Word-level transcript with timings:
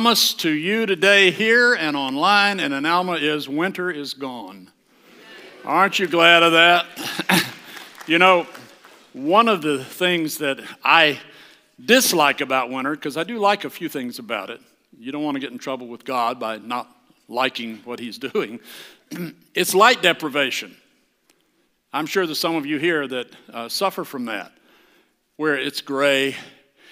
promise 0.00 0.32
to 0.32 0.48
you 0.48 0.86
today, 0.86 1.30
here 1.30 1.74
and 1.74 1.94
online 1.94 2.58
and 2.58 2.72
in 2.72 2.86
Alma, 2.86 3.16
is 3.16 3.50
winter 3.50 3.90
is 3.90 4.14
gone. 4.14 4.70
Aren't 5.62 5.98
you 5.98 6.06
glad 6.06 6.42
of 6.42 6.52
that? 6.52 6.86
you 8.06 8.18
know, 8.18 8.46
one 9.12 9.46
of 9.46 9.60
the 9.60 9.84
things 9.84 10.38
that 10.38 10.58
I 10.82 11.20
dislike 11.84 12.40
about 12.40 12.70
winter, 12.70 12.92
because 12.92 13.18
I 13.18 13.24
do 13.24 13.38
like 13.38 13.66
a 13.66 13.68
few 13.68 13.90
things 13.90 14.18
about 14.18 14.48
it, 14.48 14.62
you 14.98 15.12
don't 15.12 15.22
want 15.22 15.34
to 15.34 15.38
get 15.38 15.52
in 15.52 15.58
trouble 15.58 15.86
with 15.86 16.06
God 16.06 16.40
by 16.40 16.56
not 16.56 16.90
liking 17.28 17.76
what 17.84 18.00
He's 18.00 18.16
doing, 18.32 18.58
it's 19.54 19.74
light 19.74 20.00
deprivation. 20.00 20.74
I'm 21.92 22.06
sure 22.06 22.24
there's 22.24 22.40
some 22.40 22.56
of 22.56 22.64
you 22.64 22.78
here 22.78 23.06
that 23.06 23.26
uh, 23.52 23.68
suffer 23.68 24.04
from 24.04 24.24
that, 24.24 24.50
where 25.36 25.58
it's 25.58 25.82
gray, 25.82 26.36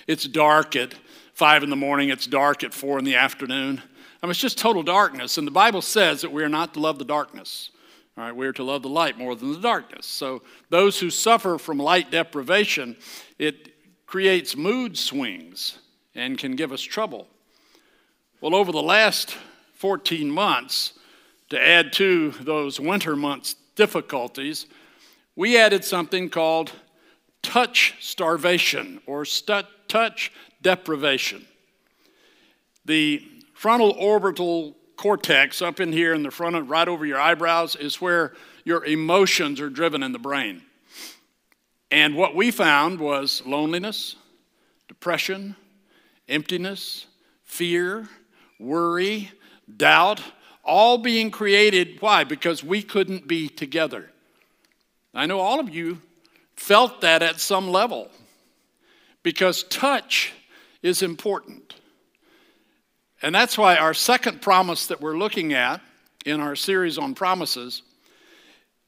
it's 0.06 0.24
dark 0.24 0.76
at 0.76 0.92
five 1.38 1.62
in 1.62 1.70
the 1.70 1.76
morning, 1.76 2.08
it's 2.08 2.26
dark 2.26 2.64
at 2.64 2.74
four 2.74 2.98
in 2.98 3.04
the 3.04 3.14
afternoon. 3.14 3.80
I 4.20 4.26
mean, 4.26 4.32
it's 4.32 4.40
just 4.40 4.58
total 4.58 4.82
darkness. 4.82 5.38
And 5.38 5.46
the 5.46 5.52
Bible 5.52 5.80
says 5.80 6.22
that 6.22 6.32
we 6.32 6.42
are 6.42 6.48
not 6.48 6.74
to 6.74 6.80
love 6.80 6.98
the 6.98 7.04
darkness. 7.04 7.70
All 8.16 8.24
right, 8.24 8.34
we 8.34 8.44
are 8.48 8.52
to 8.54 8.64
love 8.64 8.82
the 8.82 8.88
light 8.88 9.16
more 9.16 9.36
than 9.36 9.52
the 9.52 9.60
darkness. 9.60 10.04
So 10.04 10.42
those 10.68 10.98
who 10.98 11.10
suffer 11.10 11.56
from 11.56 11.78
light 11.78 12.10
deprivation, 12.10 12.96
it 13.38 13.72
creates 14.04 14.56
mood 14.56 14.98
swings 14.98 15.78
and 16.16 16.36
can 16.36 16.56
give 16.56 16.72
us 16.72 16.82
trouble. 16.82 17.28
Well, 18.40 18.56
over 18.56 18.72
the 18.72 18.82
last 18.82 19.36
14 19.74 20.28
months, 20.28 20.94
to 21.50 21.64
add 21.64 21.92
to 21.94 22.32
those 22.40 22.80
winter 22.80 23.14
months' 23.14 23.54
difficulties, 23.76 24.66
we 25.36 25.56
added 25.56 25.84
something 25.84 26.30
called 26.30 26.72
touch 27.42 27.94
starvation 28.00 29.00
or 29.06 29.24
touch 29.86 30.32
deprivation. 30.62 31.44
The 32.84 33.26
frontal 33.54 33.92
orbital 33.98 34.76
cortex 34.96 35.62
up 35.62 35.80
in 35.80 35.92
here 35.92 36.14
in 36.14 36.22
the 36.22 36.30
front 36.30 36.56
of 36.56 36.70
right 36.70 36.88
over 36.88 37.06
your 37.06 37.20
eyebrows 37.20 37.76
is 37.76 38.00
where 38.00 38.34
your 38.64 38.84
emotions 38.84 39.60
are 39.60 39.70
driven 39.70 40.02
in 40.02 40.12
the 40.12 40.18
brain. 40.18 40.62
And 41.90 42.16
what 42.16 42.34
we 42.34 42.50
found 42.50 42.98
was 43.00 43.42
loneliness, 43.46 44.16
depression, 44.88 45.56
emptiness, 46.28 47.06
fear, 47.44 48.08
worry, 48.58 49.30
doubt, 49.74 50.20
all 50.64 50.98
being 50.98 51.30
created. 51.30 52.00
Why? 52.00 52.24
Because 52.24 52.62
we 52.62 52.82
couldn't 52.82 53.26
be 53.26 53.48
together. 53.48 54.10
I 55.14 55.26
know 55.26 55.40
all 55.40 55.60
of 55.60 55.74
you 55.74 56.00
felt 56.56 57.00
that 57.00 57.22
at 57.22 57.40
some 57.40 57.70
level 57.70 58.10
because 59.22 59.62
touch 59.64 60.32
is 60.82 61.02
important. 61.02 61.74
And 63.20 63.34
that's 63.34 63.58
why 63.58 63.76
our 63.76 63.94
second 63.94 64.40
promise 64.40 64.86
that 64.86 65.00
we're 65.00 65.18
looking 65.18 65.52
at 65.52 65.80
in 66.24 66.40
our 66.40 66.54
series 66.54 66.98
on 66.98 67.14
promises 67.14 67.82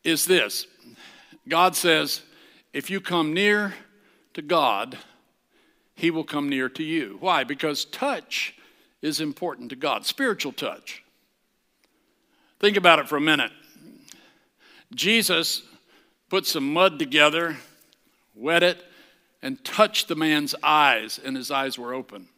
is 0.05 0.25
this 0.25 0.67
God 1.49 1.75
says, 1.75 2.23
if 2.73 2.91
you 2.91 3.01
come 3.01 3.35
near 3.35 3.75
to 4.35 4.43
God, 4.43 4.97
He 5.95 6.11
will 6.11 6.25
come 6.25 6.49
near 6.49 6.69
to 6.69 6.83
you. 6.83 7.17
Why? 7.21 7.45
Because 7.45 7.85
touch 7.87 8.55
is 9.03 9.21
important 9.21 9.71
to 9.71 9.77
God, 9.77 10.07
spiritual 10.07 10.53
touch. 10.53 11.03
Think 12.61 12.77
about 12.77 12.99
it 12.99 13.09
for 13.09 13.17
a 13.17 13.21
minute. 13.21 13.51
Jesus 14.95 15.63
put 16.29 16.47
some 16.47 16.73
mud 16.73 16.99
together, 16.99 17.57
wet 18.35 18.63
it, 18.63 18.85
and 19.43 19.63
touched 19.65 20.09
the 20.09 20.17
man's 20.17 20.55
eyes, 20.63 21.19
and 21.23 21.37
his 21.37 21.51
eyes 21.51 21.79
were 21.79 21.95
open. 21.95 22.29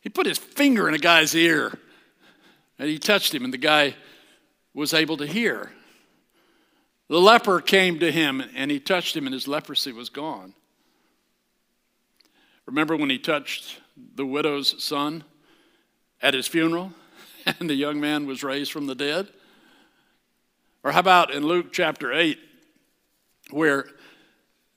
He 0.00 0.08
put 0.08 0.26
his 0.26 0.38
finger 0.38 0.88
in 0.88 0.94
a 0.94 0.98
guy's 0.98 1.34
ear, 1.34 1.78
and 2.78 2.88
he 2.88 2.98
touched 2.98 3.34
him, 3.34 3.44
and 3.44 3.52
the 3.52 3.58
guy 3.58 3.94
was 4.72 4.92
able 4.92 5.16
to 5.18 5.26
hear. 5.26 5.72
The 7.08 7.20
leper 7.20 7.60
came 7.60 7.98
to 8.00 8.10
him, 8.10 8.42
and 8.54 8.70
he 8.70 8.80
touched 8.80 9.16
him, 9.16 9.26
and 9.26 9.34
his 9.34 9.46
leprosy 9.46 9.92
was 9.92 10.08
gone. 10.08 10.54
Remember 12.66 12.96
when 12.96 13.10
he 13.10 13.18
touched 13.18 13.80
the 14.14 14.26
widow's 14.26 14.82
son 14.82 15.24
at 16.22 16.34
his 16.34 16.48
funeral, 16.48 16.92
and 17.46 17.68
the 17.68 17.74
young 17.74 18.00
man 18.00 18.26
was 18.26 18.42
raised 18.42 18.72
from 18.72 18.86
the 18.86 18.94
dead? 18.94 19.28
Or 20.82 20.92
how 20.92 21.00
about 21.00 21.32
in 21.32 21.46
Luke 21.46 21.72
chapter 21.72 22.12
8, 22.12 22.38
where 23.50 23.86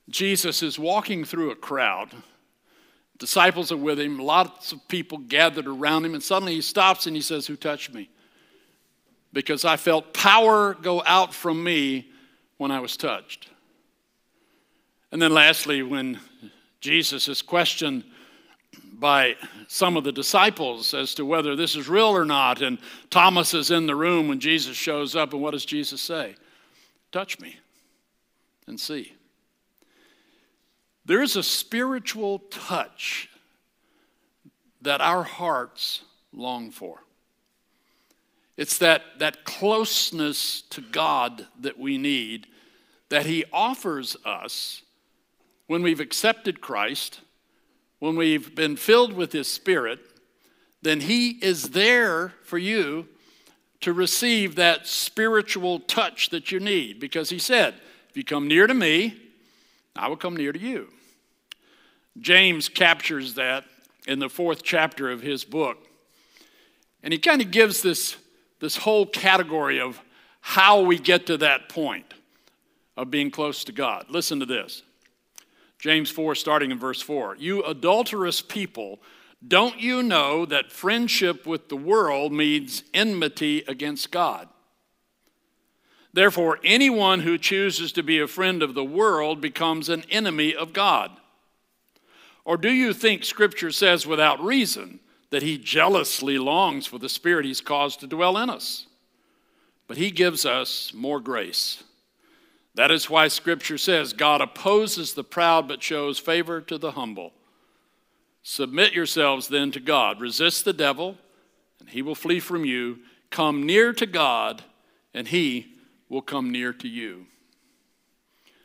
Jesus 0.08 0.62
is 0.62 0.78
walking 0.78 1.24
through 1.24 1.50
a 1.50 1.56
crowd. 1.56 2.10
Disciples 3.18 3.72
are 3.72 3.76
with 3.76 3.98
him, 3.98 4.18
lots 4.18 4.72
of 4.72 4.86
people 4.88 5.18
gathered 5.18 5.66
around 5.66 6.04
him, 6.04 6.14
and 6.14 6.22
suddenly 6.22 6.54
he 6.54 6.60
stops 6.60 7.06
and 7.06 7.16
he 7.16 7.22
says, 7.22 7.46
Who 7.46 7.56
touched 7.56 7.92
me? 7.92 8.08
Because 9.32 9.64
I 9.64 9.76
felt 9.76 10.14
power 10.14 10.74
go 10.74 11.02
out 11.04 11.34
from 11.34 11.62
me 11.62 12.10
when 12.56 12.70
I 12.70 12.80
was 12.80 12.96
touched. 12.96 13.50
And 15.10 15.20
then, 15.20 15.32
lastly, 15.32 15.82
when 15.82 16.20
Jesus 16.80 17.28
is 17.28 17.42
questioned 17.42 18.04
by 18.92 19.36
some 19.68 19.96
of 19.96 20.04
the 20.04 20.12
disciples 20.12 20.94
as 20.94 21.14
to 21.14 21.24
whether 21.24 21.56
this 21.56 21.76
is 21.76 21.88
real 21.88 22.06
or 22.06 22.24
not, 22.24 22.62
and 22.62 22.78
Thomas 23.10 23.54
is 23.54 23.70
in 23.70 23.86
the 23.86 23.94
room 23.94 24.28
when 24.28 24.40
Jesus 24.40 24.76
shows 24.76 25.16
up, 25.16 25.32
and 25.32 25.42
what 25.42 25.52
does 25.52 25.64
Jesus 25.64 26.00
say? 26.00 26.34
Touch 27.10 27.40
me 27.40 27.56
and 28.66 28.78
see. 28.78 29.12
There's 31.08 31.36
a 31.36 31.42
spiritual 31.42 32.40
touch 32.50 33.30
that 34.82 35.00
our 35.00 35.22
hearts 35.22 36.02
long 36.34 36.70
for. 36.70 37.02
It's 38.58 38.76
that, 38.78 39.02
that 39.18 39.44
closeness 39.44 40.60
to 40.68 40.82
God 40.82 41.46
that 41.60 41.78
we 41.78 41.96
need 41.96 42.46
that 43.08 43.24
He 43.24 43.46
offers 43.54 44.18
us 44.26 44.82
when 45.66 45.82
we've 45.82 45.98
accepted 45.98 46.60
Christ, 46.60 47.20
when 48.00 48.14
we've 48.14 48.54
been 48.54 48.76
filled 48.76 49.14
with 49.14 49.32
His 49.32 49.48
Spirit, 49.48 50.00
then 50.82 51.00
He 51.00 51.30
is 51.40 51.70
there 51.70 52.34
for 52.44 52.58
you 52.58 53.08
to 53.80 53.94
receive 53.94 54.56
that 54.56 54.86
spiritual 54.86 55.80
touch 55.80 56.28
that 56.28 56.52
you 56.52 56.60
need. 56.60 57.00
Because 57.00 57.30
He 57.30 57.38
said, 57.38 57.76
If 58.10 58.16
you 58.18 58.24
come 58.24 58.46
near 58.46 58.66
to 58.66 58.74
me, 58.74 59.16
I 59.96 60.08
will 60.08 60.16
come 60.16 60.36
near 60.36 60.52
to 60.52 60.60
you. 60.60 60.88
James 62.20 62.68
captures 62.68 63.34
that 63.34 63.64
in 64.06 64.18
the 64.18 64.28
fourth 64.28 64.62
chapter 64.62 65.10
of 65.10 65.20
his 65.20 65.44
book. 65.44 65.78
And 67.02 67.12
he 67.12 67.18
kind 67.18 67.40
of 67.40 67.50
gives 67.50 67.82
this, 67.82 68.16
this 68.60 68.76
whole 68.76 69.06
category 69.06 69.80
of 69.80 70.00
how 70.40 70.80
we 70.80 70.98
get 70.98 71.26
to 71.26 71.36
that 71.38 71.68
point 71.68 72.14
of 72.96 73.10
being 73.10 73.30
close 73.30 73.64
to 73.64 73.72
God. 73.72 74.06
Listen 74.08 74.40
to 74.40 74.46
this 74.46 74.82
James 75.78 76.10
4, 76.10 76.34
starting 76.34 76.70
in 76.70 76.78
verse 76.78 77.00
4. 77.00 77.36
You 77.38 77.62
adulterous 77.64 78.40
people, 78.40 79.00
don't 79.46 79.80
you 79.80 80.02
know 80.02 80.44
that 80.46 80.72
friendship 80.72 81.46
with 81.46 81.68
the 81.68 81.76
world 81.76 82.32
means 82.32 82.82
enmity 82.92 83.62
against 83.68 84.10
God? 84.10 84.48
Therefore, 86.12 86.58
anyone 86.64 87.20
who 87.20 87.38
chooses 87.38 87.92
to 87.92 88.02
be 88.02 88.18
a 88.18 88.26
friend 88.26 88.62
of 88.62 88.74
the 88.74 88.84
world 88.84 89.40
becomes 89.40 89.88
an 89.88 90.02
enemy 90.10 90.54
of 90.54 90.72
God. 90.72 91.12
Or 92.48 92.56
do 92.56 92.72
you 92.72 92.94
think 92.94 93.24
Scripture 93.24 93.70
says 93.70 94.06
without 94.06 94.42
reason 94.42 95.00
that 95.28 95.42
He 95.42 95.58
jealously 95.58 96.38
longs 96.38 96.86
for 96.86 96.98
the 96.98 97.06
Spirit 97.06 97.44
He's 97.44 97.60
caused 97.60 98.00
to 98.00 98.06
dwell 98.06 98.38
in 98.38 98.48
us? 98.48 98.86
But 99.86 99.98
He 99.98 100.10
gives 100.10 100.46
us 100.46 100.94
more 100.94 101.20
grace. 101.20 101.84
That 102.74 102.90
is 102.90 103.10
why 103.10 103.28
Scripture 103.28 103.76
says 103.76 104.14
God 104.14 104.40
opposes 104.40 105.12
the 105.12 105.24
proud 105.24 105.68
but 105.68 105.82
shows 105.82 106.18
favor 106.18 106.62
to 106.62 106.78
the 106.78 106.92
humble. 106.92 107.34
Submit 108.42 108.94
yourselves 108.94 109.48
then 109.48 109.70
to 109.72 109.80
God. 109.80 110.18
Resist 110.18 110.64
the 110.64 110.72
devil, 110.72 111.18
and 111.80 111.90
he 111.90 112.00
will 112.00 112.14
flee 112.14 112.40
from 112.40 112.64
you. 112.64 113.00
Come 113.28 113.66
near 113.66 113.92
to 113.92 114.06
God, 114.06 114.62
and 115.12 115.28
he 115.28 115.74
will 116.08 116.22
come 116.22 116.50
near 116.50 116.72
to 116.72 116.88
you. 116.88 117.26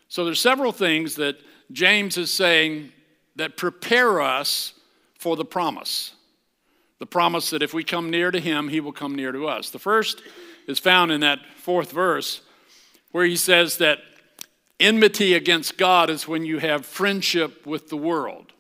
So 0.07 0.24
there's 0.24 0.39
several 0.39 0.71
things 0.71 1.15
that 1.15 1.36
James 1.69 2.18
is 2.18 2.31
saying 2.31 2.94
that 3.35 3.57
prepare 3.57 4.21
us 4.21 4.74
for 5.18 5.35
the 5.35 5.45
promise. 5.45 6.13
The 7.00 7.06
promise 7.06 7.50
that 7.50 7.63
if 7.63 7.74
we 7.74 7.83
come 7.83 8.09
near 8.09 8.31
to 8.31 8.39
him, 8.39 8.69
he 8.69 8.80
will 8.80 8.91
come 8.91 9.15
near 9.15 9.31
to 9.31 9.47
us. 9.47 9.69
The 9.69 9.80
first 9.80 10.21
is 10.68 10.80
found 10.80 11.12
in 11.12 11.21
that 11.21 11.39
fourth 11.57 11.91
verse 11.91 12.41
where 13.12 13.25
he 13.25 13.35
says 13.35 13.77
that 13.77 14.00
enmity 14.80 15.33
against 15.33 15.77
God 15.77 16.09
is 16.09 16.27
when 16.27 16.45
you 16.45 16.59
have 16.59 16.85
friendship 16.85 17.65
with 17.65 17.89
the 17.89 17.97
world. 17.97 18.53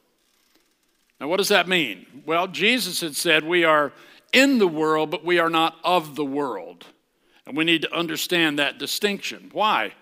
Now, 1.19 1.27
what 1.27 1.37
does 1.37 1.49
that 1.49 1.67
mean? 1.67 2.05
Well, 2.25 2.47
Jesus 2.47 3.01
had 3.01 3.15
said 3.15 3.43
we 3.43 3.63
are 3.63 3.93
in 4.31 4.57
the 4.57 4.67
world, 4.67 5.11
but 5.11 5.23
we 5.23 5.39
are 5.39 5.49
not 5.49 5.77
of 5.83 6.15
the 6.15 6.25
world. 6.25 6.85
And 7.45 7.55
we 7.57 7.63
need 7.63 7.81
to 7.83 7.95
understand 7.95 8.59
that 8.59 8.77
distinction. 8.77 9.49
Why? 9.53 9.93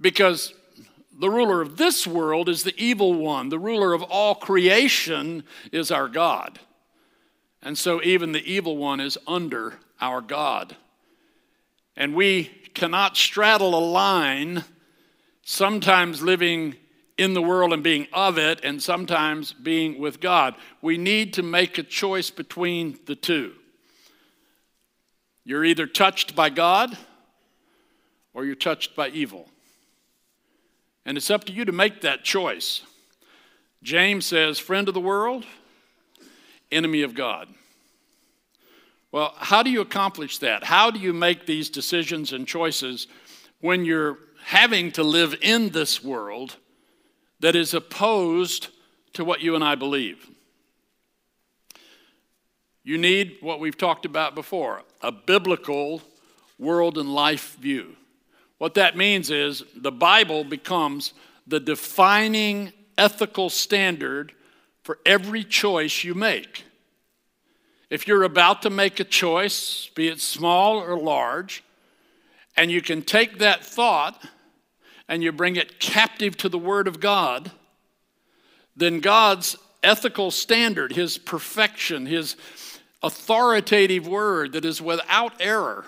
Because 0.00 0.54
the 1.18 1.30
ruler 1.30 1.60
of 1.60 1.76
this 1.76 2.06
world 2.06 2.48
is 2.48 2.64
the 2.64 2.74
evil 2.76 3.14
one. 3.14 3.48
The 3.48 3.58
ruler 3.58 3.92
of 3.92 4.02
all 4.02 4.34
creation 4.34 5.44
is 5.70 5.90
our 5.90 6.08
God. 6.08 6.58
And 7.62 7.78
so 7.78 8.02
even 8.02 8.32
the 8.32 8.44
evil 8.44 8.76
one 8.76 9.00
is 9.00 9.18
under 9.26 9.78
our 10.00 10.20
God. 10.20 10.76
And 11.96 12.14
we 12.14 12.44
cannot 12.74 13.16
straddle 13.16 13.74
a 13.74 13.84
line, 13.84 14.64
sometimes 15.42 16.22
living 16.22 16.76
in 17.18 17.34
the 17.34 17.42
world 17.42 17.72
and 17.72 17.82
being 17.84 18.08
of 18.12 18.38
it, 18.38 18.60
and 18.64 18.82
sometimes 18.82 19.52
being 19.52 19.98
with 19.98 20.18
God. 20.20 20.54
We 20.80 20.96
need 20.96 21.34
to 21.34 21.42
make 21.42 21.78
a 21.78 21.82
choice 21.82 22.30
between 22.30 22.98
the 23.06 23.14
two. 23.14 23.52
You're 25.44 25.64
either 25.64 25.86
touched 25.86 26.34
by 26.34 26.50
God 26.50 26.96
or 28.32 28.44
you're 28.44 28.54
touched 28.54 28.96
by 28.96 29.08
evil. 29.08 29.48
And 31.04 31.16
it's 31.16 31.30
up 31.30 31.44
to 31.44 31.52
you 31.52 31.64
to 31.64 31.72
make 31.72 32.00
that 32.02 32.24
choice. 32.24 32.82
James 33.82 34.26
says, 34.26 34.58
friend 34.58 34.88
of 34.88 34.94
the 34.94 35.00
world, 35.00 35.44
enemy 36.70 37.02
of 37.02 37.14
God. 37.14 37.48
Well, 39.10 39.34
how 39.36 39.62
do 39.62 39.70
you 39.70 39.80
accomplish 39.80 40.38
that? 40.38 40.64
How 40.64 40.90
do 40.90 40.98
you 40.98 41.12
make 41.12 41.44
these 41.44 41.68
decisions 41.68 42.32
and 42.32 42.46
choices 42.46 43.08
when 43.60 43.84
you're 43.84 44.18
having 44.44 44.90
to 44.92 45.02
live 45.02 45.34
in 45.42 45.70
this 45.70 46.02
world 46.02 46.56
that 47.40 47.54
is 47.54 47.74
opposed 47.74 48.68
to 49.12 49.24
what 49.24 49.42
you 49.42 49.54
and 49.54 49.62
I 49.62 49.74
believe? 49.74 50.30
You 52.84 52.96
need 52.98 53.36
what 53.40 53.60
we've 53.60 53.76
talked 53.76 54.06
about 54.06 54.34
before 54.34 54.82
a 55.02 55.12
biblical 55.12 56.02
world 56.58 56.96
and 56.96 57.12
life 57.12 57.56
view. 57.60 57.96
What 58.62 58.74
that 58.74 58.96
means 58.96 59.28
is 59.28 59.64
the 59.74 59.90
Bible 59.90 60.44
becomes 60.44 61.14
the 61.48 61.58
defining 61.58 62.72
ethical 62.96 63.50
standard 63.50 64.30
for 64.84 65.00
every 65.04 65.42
choice 65.42 66.04
you 66.04 66.14
make. 66.14 66.64
If 67.90 68.06
you're 68.06 68.22
about 68.22 68.62
to 68.62 68.70
make 68.70 69.00
a 69.00 69.04
choice, 69.04 69.90
be 69.96 70.06
it 70.06 70.20
small 70.20 70.76
or 70.76 70.96
large, 70.96 71.64
and 72.56 72.70
you 72.70 72.80
can 72.80 73.02
take 73.02 73.38
that 73.38 73.64
thought 73.64 74.24
and 75.08 75.24
you 75.24 75.32
bring 75.32 75.56
it 75.56 75.80
captive 75.80 76.36
to 76.36 76.48
the 76.48 76.56
Word 76.56 76.86
of 76.86 77.00
God, 77.00 77.50
then 78.76 79.00
God's 79.00 79.56
ethical 79.82 80.30
standard, 80.30 80.92
His 80.92 81.18
perfection, 81.18 82.06
His 82.06 82.36
authoritative 83.02 84.06
Word 84.06 84.52
that 84.52 84.64
is 84.64 84.80
without 84.80 85.32
error, 85.40 85.84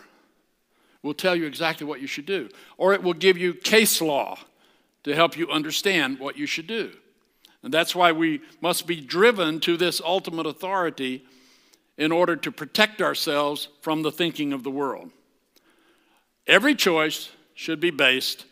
will 1.04 1.14
tell 1.14 1.36
you 1.36 1.44
exactly 1.44 1.86
what 1.86 2.00
you 2.00 2.06
should 2.08 2.26
do. 2.26 2.48
Or 2.78 2.94
it 2.94 3.02
will 3.02 3.12
give 3.12 3.38
you 3.38 3.54
case 3.54 4.00
law 4.00 4.38
to 5.04 5.14
help 5.14 5.36
you 5.36 5.48
understand 5.50 6.18
what 6.18 6.36
you 6.36 6.46
should 6.46 6.66
do. 6.66 6.90
And 7.62 7.72
that's 7.72 7.94
why 7.94 8.10
we 8.10 8.40
must 8.60 8.86
be 8.86 9.00
driven 9.00 9.60
to 9.60 9.76
this 9.76 10.00
ultimate 10.00 10.46
authority 10.46 11.24
in 11.96 12.10
order 12.10 12.36
to 12.36 12.50
protect 12.50 13.02
ourselves 13.02 13.68
from 13.82 14.02
the 14.02 14.10
thinking 14.10 14.52
of 14.52 14.64
the 14.64 14.70
world. 14.70 15.10
Every 16.46 16.74
choice 16.74 17.30
should 17.54 17.80
be 17.80 17.90
based 17.90 18.46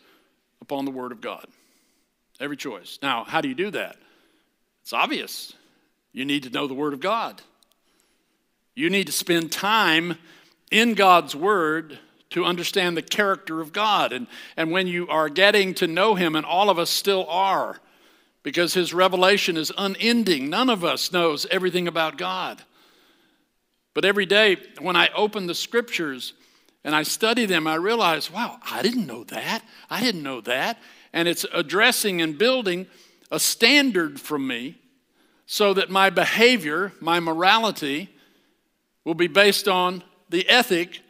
upon 0.61 0.85
the 0.85 0.91
Word 0.91 1.11
of 1.11 1.21
God. 1.21 1.45
Every 2.39 2.57
choice. 2.57 2.99
Now, 3.01 3.23
how 3.23 3.41
do 3.41 3.49
you 3.49 3.55
do 3.55 3.71
that? 3.71 3.97
It's 4.83 4.93
obvious. 4.93 5.53
You 6.11 6.25
need 6.25 6.43
to 6.43 6.49
know 6.49 6.67
the 6.67 6.73
Word 6.73 6.93
of 6.93 6.99
God. 6.99 7.41
You 8.75 8.89
need 8.89 9.07
to 9.07 9.11
spend 9.11 9.51
time 9.51 10.17
in 10.71 10.93
God's 10.93 11.35
Word 11.35 11.99
to 12.33 12.45
understand 12.45 12.97
the 12.97 13.01
character 13.01 13.61
of 13.61 13.73
God. 13.73 14.11
And, 14.11 14.27
and 14.57 14.71
when 14.71 14.87
you 14.87 15.07
are 15.07 15.29
getting 15.29 15.73
to 15.75 15.87
know 15.87 16.15
Him, 16.15 16.35
and 16.35 16.45
all 16.45 16.69
of 16.69 16.77
us 16.77 16.89
still 16.89 17.25
are, 17.27 17.79
because 18.43 18.73
His 18.73 18.93
revelation 18.93 19.55
is 19.57 19.71
unending, 19.77 20.49
none 20.49 20.69
of 20.69 20.83
us 20.83 21.11
knows 21.11 21.45
everything 21.49 21.87
about 21.87 22.17
God. 22.17 22.61
But 23.93 24.05
every 24.05 24.25
day 24.25 24.57
when 24.79 24.95
I 24.95 25.09
open 25.15 25.47
the 25.47 25.55
scriptures 25.55 26.33
and 26.83 26.95
I 26.95 27.03
study 27.03 27.45
them, 27.45 27.67
I 27.67 27.75
realize, 27.75 28.31
wow, 28.31 28.57
I 28.69 28.81
didn't 28.81 29.07
know 29.07 29.23
that. 29.25 29.63
I 29.89 30.01
didn't 30.01 30.23
know 30.23 30.41
that. 30.41 30.79
And 31.13 31.27
it's 31.27 31.45
addressing 31.53 32.21
and 32.21 32.37
building 32.37 32.87
a 33.31 33.39
standard 33.39 34.19
from 34.19 34.47
me 34.47 34.79
so 35.45 35.73
that 35.75 35.91
my 35.91 36.09
behavior, 36.09 36.93
my 36.99 37.19
morality, 37.19 38.09
will 39.03 39.13
be 39.13 39.27
based 39.27 39.67
on 39.67 40.03
the 40.29 40.49
ethic, 40.49 41.01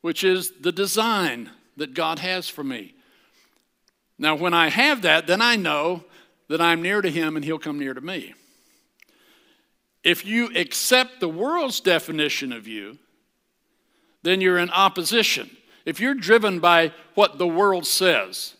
which 0.00 0.24
is 0.24 0.52
the 0.60 0.72
design 0.72 1.50
that 1.76 1.94
God 1.94 2.18
has 2.18 2.48
for 2.48 2.64
me. 2.64 2.94
Now, 4.18 4.34
when 4.34 4.54
I 4.54 4.68
have 4.68 5.02
that, 5.02 5.26
then 5.26 5.40
I 5.40 5.56
know 5.56 6.04
that 6.48 6.60
I'm 6.60 6.82
near 6.82 7.00
to 7.00 7.10
Him 7.10 7.36
and 7.36 7.44
He'll 7.44 7.58
come 7.58 7.78
near 7.78 7.94
to 7.94 8.00
me. 8.00 8.34
If 10.02 10.24
you 10.24 10.50
accept 10.56 11.20
the 11.20 11.28
world's 11.28 11.80
definition 11.80 12.52
of 12.52 12.66
you, 12.66 12.98
then 14.22 14.40
you're 14.40 14.58
in 14.58 14.70
opposition. 14.70 15.50
If 15.84 16.00
you're 16.00 16.14
driven 16.14 16.60
by 16.60 16.92
what 17.14 17.38
the 17.38 17.46
world 17.46 17.86
says, 17.86 18.54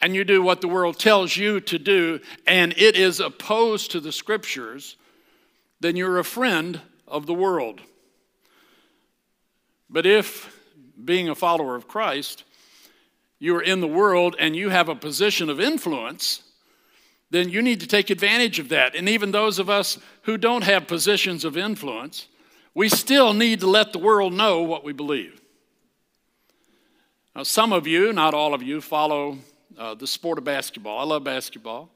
and 0.00 0.14
you 0.14 0.24
do 0.24 0.42
what 0.42 0.60
the 0.60 0.68
world 0.68 0.98
tells 0.98 1.36
you 1.36 1.60
to 1.60 1.78
do, 1.78 2.20
and 2.46 2.72
it 2.78 2.96
is 2.96 3.20
opposed 3.20 3.90
to 3.90 4.00
the 4.00 4.12
scriptures, 4.12 4.96
then 5.80 5.96
you're 5.96 6.18
a 6.18 6.24
friend 6.24 6.80
of 7.06 7.26
the 7.26 7.34
world. 7.34 7.80
But 9.88 10.06
if, 10.06 10.59
being 11.04 11.28
a 11.28 11.34
follower 11.34 11.76
of 11.76 11.88
Christ, 11.88 12.44
you 13.38 13.56
are 13.56 13.62
in 13.62 13.80
the 13.80 13.88
world 13.88 14.36
and 14.38 14.54
you 14.54 14.68
have 14.68 14.88
a 14.88 14.94
position 14.94 15.48
of 15.48 15.60
influence, 15.60 16.42
then 17.30 17.48
you 17.48 17.62
need 17.62 17.80
to 17.80 17.86
take 17.86 18.10
advantage 18.10 18.58
of 18.58 18.68
that. 18.70 18.94
And 18.94 19.08
even 19.08 19.30
those 19.30 19.58
of 19.58 19.70
us 19.70 19.98
who 20.22 20.36
don't 20.36 20.64
have 20.64 20.86
positions 20.86 21.44
of 21.44 21.56
influence, 21.56 22.26
we 22.74 22.88
still 22.88 23.32
need 23.32 23.60
to 23.60 23.66
let 23.66 23.92
the 23.92 23.98
world 23.98 24.32
know 24.32 24.62
what 24.62 24.84
we 24.84 24.92
believe. 24.92 25.40
Now, 27.34 27.44
some 27.44 27.72
of 27.72 27.86
you, 27.86 28.12
not 28.12 28.34
all 28.34 28.54
of 28.54 28.62
you, 28.62 28.80
follow 28.80 29.38
uh, 29.78 29.94
the 29.94 30.06
sport 30.06 30.38
of 30.38 30.44
basketball. 30.44 30.98
I 30.98 31.04
love 31.04 31.24
basketball. 31.24 31.90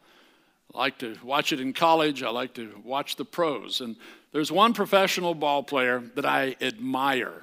I 0.74 0.78
like 0.78 0.98
to 0.98 1.16
watch 1.22 1.52
it 1.52 1.60
in 1.60 1.72
college. 1.72 2.22
I 2.22 2.30
like 2.30 2.54
to 2.54 2.80
watch 2.84 3.16
the 3.16 3.24
pros. 3.24 3.80
And 3.80 3.96
there's 4.32 4.50
one 4.50 4.72
professional 4.72 5.34
ball 5.34 5.62
player 5.62 6.02
that 6.14 6.24
I 6.24 6.56
admire. 6.60 7.42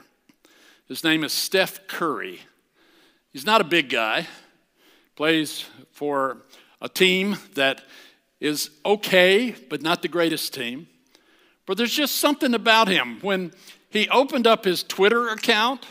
His 0.92 1.06
name 1.06 1.24
is 1.24 1.32
Steph 1.32 1.88
Curry. 1.88 2.42
He's 3.32 3.46
not 3.46 3.62
a 3.62 3.64
big 3.64 3.88
guy, 3.88 4.28
plays 5.16 5.64
for 5.94 6.40
a 6.82 6.90
team 6.90 7.38
that 7.54 7.82
is 8.42 8.72
okay, 8.86 9.56
but 9.70 9.82
not 9.82 10.02
the 10.02 10.10
greatest 10.10 10.54
team. 10.54 10.90
But 11.66 11.78
there's 11.78 11.94
just 11.94 12.18
something 12.18 12.54
about 12.54 12.90
him. 12.90 13.20
When 13.22 13.54
he 13.90 14.10
opened 14.10 14.46
up 14.46 14.66
his 14.66 14.84
Twitter 14.84 15.30
account, 15.30 15.88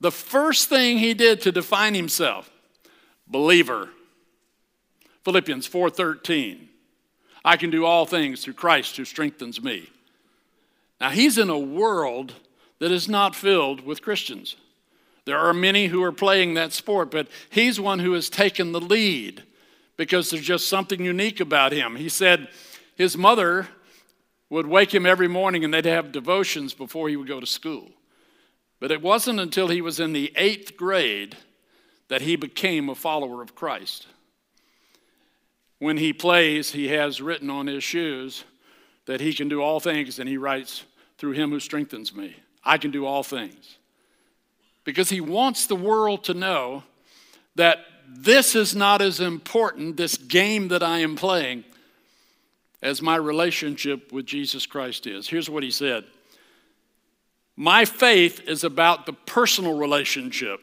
the 0.00 0.10
first 0.10 0.70
thing 0.70 0.96
he 0.96 1.12
did 1.12 1.42
to 1.42 1.52
define 1.52 1.94
himself, 1.94 2.50
believer. 3.26 3.90
Philippians 5.22 5.66
4:13. 5.66 6.70
I 7.44 7.58
can 7.58 7.68
do 7.68 7.84
all 7.84 8.06
things 8.06 8.42
through 8.42 8.54
Christ 8.54 8.96
who 8.96 9.04
strengthens 9.04 9.62
me. 9.62 9.90
Now 10.98 11.10
he's 11.10 11.36
in 11.36 11.50
a 11.50 11.58
world 11.58 12.32
that 12.82 12.90
is 12.90 13.08
not 13.08 13.36
filled 13.36 13.86
with 13.86 14.02
Christians. 14.02 14.56
There 15.24 15.38
are 15.38 15.54
many 15.54 15.86
who 15.86 16.02
are 16.02 16.10
playing 16.10 16.54
that 16.54 16.72
sport, 16.72 17.12
but 17.12 17.28
he's 17.48 17.78
one 17.78 18.00
who 18.00 18.14
has 18.14 18.28
taken 18.28 18.72
the 18.72 18.80
lead 18.80 19.44
because 19.96 20.30
there's 20.30 20.42
just 20.42 20.68
something 20.68 21.00
unique 21.00 21.38
about 21.38 21.70
him. 21.70 21.94
He 21.94 22.08
said 22.08 22.48
his 22.96 23.16
mother 23.16 23.68
would 24.50 24.66
wake 24.66 24.92
him 24.92 25.06
every 25.06 25.28
morning 25.28 25.62
and 25.64 25.72
they'd 25.72 25.84
have 25.84 26.10
devotions 26.10 26.74
before 26.74 27.08
he 27.08 27.14
would 27.14 27.28
go 27.28 27.38
to 27.38 27.46
school. 27.46 27.88
But 28.80 28.90
it 28.90 29.00
wasn't 29.00 29.38
until 29.38 29.68
he 29.68 29.80
was 29.80 30.00
in 30.00 30.12
the 30.12 30.32
eighth 30.34 30.76
grade 30.76 31.36
that 32.08 32.22
he 32.22 32.34
became 32.34 32.88
a 32.88 32.96
follower 32.96 33.42
of 33.42 33.54
Christ. 33.54 34.08
When 35.78 35.98
he 35.98 36.12
plays, 36.12 36.72
he 36.72 36.88
has 36.88 37.22
written 37.22 37.48
on 37.48 37.68
his 37.68 37.84
shoes 37.84 38.42
that 39.06 39.20
he 39.20 39.34
can 39.34 39.48
do 39.48 39.62
all 39.62 39.78
things, 39.78 40.18
and 40.18 40.28
he 40.28 40.36
writes, 40.36 40.82
Through 41.16 41.32
him 41.32 41.50
who 41.50 41.60
strengthens 41.60 42.12
me, 42.12 42.34
I 42.64 42.78
can 42.78 42.90
do 42.90 43.06
all 43.06 43.22
things. 43.22 43.76
Because 44.84 45.10
he 45.10 45.20
wants 45.20 45.66
the 45.66 45.76
world 45.76 46.24
to 46.24 46.34
know 46.34 46.82
that 47.54 47.78
this 48.08 48.54
is 48.54 48.74
not 48.74 49.00
as 49.00 49.20
important, 49.20 49.96
this 49.96 50.16
game 50.16 50.68
that 50.68 50.82
I 50.82 50.98
am 50.98 51.16
playing, 51.16 51.64
as 52.82 53.00
my 53.00 53.16
relationship 53.16 54.12
with 54.12 54.26
Jesus 54.26 54.66
Christ 54.66 55.06
is. 55.06 55.28
Here's 55.28 55.48
what 55.48 55.62
he 55.62 55.70
said 55.70 56.04
My 57.56 57.84
faith 57.84 58.40
is 58.48 58.64
about 58.64 59.06
the 59.06 59.12
personal 59.12 59.78
relationship, 59.78 60.60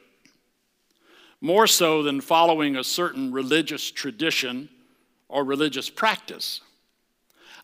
more 1.41 1.67
so 1.67 2.03
than 2.03 2.21
following 2.21 2.75
a 2.75 2.83
certain 2.83 3.31
religious 3.31 3.89
tradition 3.89 4.69
or 5.27 5.43
religious 5.43 5.89
practice. 5.89 6.61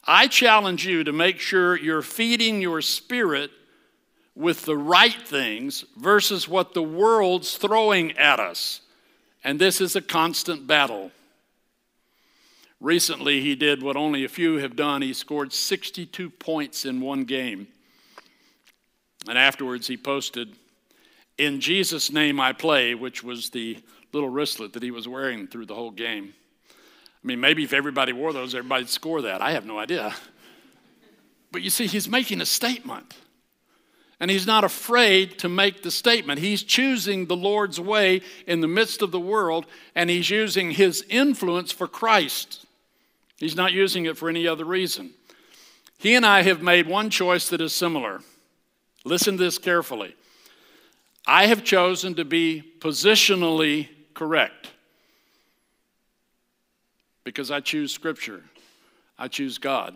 I 0.08 0.27
challenge 0.27 0.86
you 0.86 1.04
to 1.04 1.12
make 1.12 1.39
sure 1.39 1.75
you're 1.77 2.04
feeding 2.04 2.62
your 2.62 2.82
spirit 2.82 3.51
with 4.36 4.65
the 4.65 4.77
right 4.77 5.27
things 5.27 5.86
versus 5.98 6.48
what 6.48 6.74
the 6.74 6.84
world's 6.84 7.58
throwing 7.58 8.12
at 8.18 8.39
us 8.39 8.82
and 9.46 9.62
this 9.62 9.80
is 9.80 9.96
a 9.96 10.01
constant 10.01 10.65
battle. 10.65 11.12
Recently, 12.82 13.42
he 13.42 13.56
did 13.56 13.84
what 13.84 13.96
only 13.96 14.25
a 14.25 14.27
few 14.27 14.58
have 14.58 14.75
done. 14.75 15.04
He 15.04 15.13
scored 15.13 15.54
62 15.54 16.32
points 16.32 16.84
in 16.84 17.00
one 17.00 17.25
game. 17.25 17.68
And 19.30 19.38
afterwards, 19.38 19.86
he 19.88 19.98
posted, 19.98 20.56
In 21.38 21.62
Jesus' 21.62 22.12
name 22.12 22.39
I 22.39 22.54
play, 22.54 22.96
which 22.96 23.24
was 23.24 23.51
the 23.51 23.77
little 24.13 24.30
wristlet 24.30 24.74
that 24.74 24.82
he 24.82 24.89
was 24.89 25.08
wearing 25.08 25.46
through 25.46 25.68
the 25.68 25.75
whole 25.75 25.92
game. 25.92 26.34
I 26.70 27.27
mean, 27.27 27.39
maybe 27.39 27.63
if 27.63 27.72
everybody 27.72 28.13
wore 28.13 28.34
those, 28.34 28.56
everybody'd 28.56 28.89
score 28.89 29.22
that. 29.22 29.44
I 29.44 29.51
have 29.51 29.65
no 29.65 29.77
idea. 29.77 30.13
But 31.51 31.62
you 31.62 31.70
see, 31.70 31.86
he's 31.86 32.10
making 32.10 32.42
a 32.42 32.46
statement. 32.48 33.13
And 34.19 34.31
he's 34.31 34.48
not 34.48 34.63
afraid 34.63 35.38
to 35.39 35.50
make 35.50 35.84
the 35.84 35.91
statement. 35.91 36.39
He's 36.39 36.63
choosing 36.63 37.25
the 37.25 37.36
Lord's 37.36 37.79
way 37.79 38.22
in 38.48 38.62
the 38.62 38.67
midst 38.67 39.01
of 39.01 39.12
the 39.12 39.19
world, 39.19 39.65
and 39.93 40.10
he's 40.10 40.29
using 40.29 40.72
his 40.72 41.05
influence 41.10 41.72
for 41.72 41.88
Christ. 41.88 42.65
He's 43.38 43.55
not 43.55 43.74
using 43.74 44.05
it 44.05 44.17
for 44.17 44.29
any 44.29 44.48
other 44.48 44.63
reason. 44.63 45.12
He 45.98 46.15
and 46.15 46.25
I 46.25 46.43
have 46.43 46.62
made 46.62 46.88
one 46.88 47.10
choice 47.10 47.50
that 47.50 47.62
is 47.62 47.74
similar. 47.74 48.22
Listen 49.03 49.38
to 49.38 49.43
this 49.43 49.57
carefully. 49.57 50.15
I 51.27 51.48
have 51.48 51.63
chosen 51.63 52.15
to 52.15 52.25
be 52.25 52.63
positionally 52.79 53.89
correct 54.13 54.72
because 57.24 57.51
I 57.51 57.60
choose 57.60 57.91
Scripture, 57.91 58.43
I 59.17 59.27
choose 59.27 59.57
God. 59.57 59.95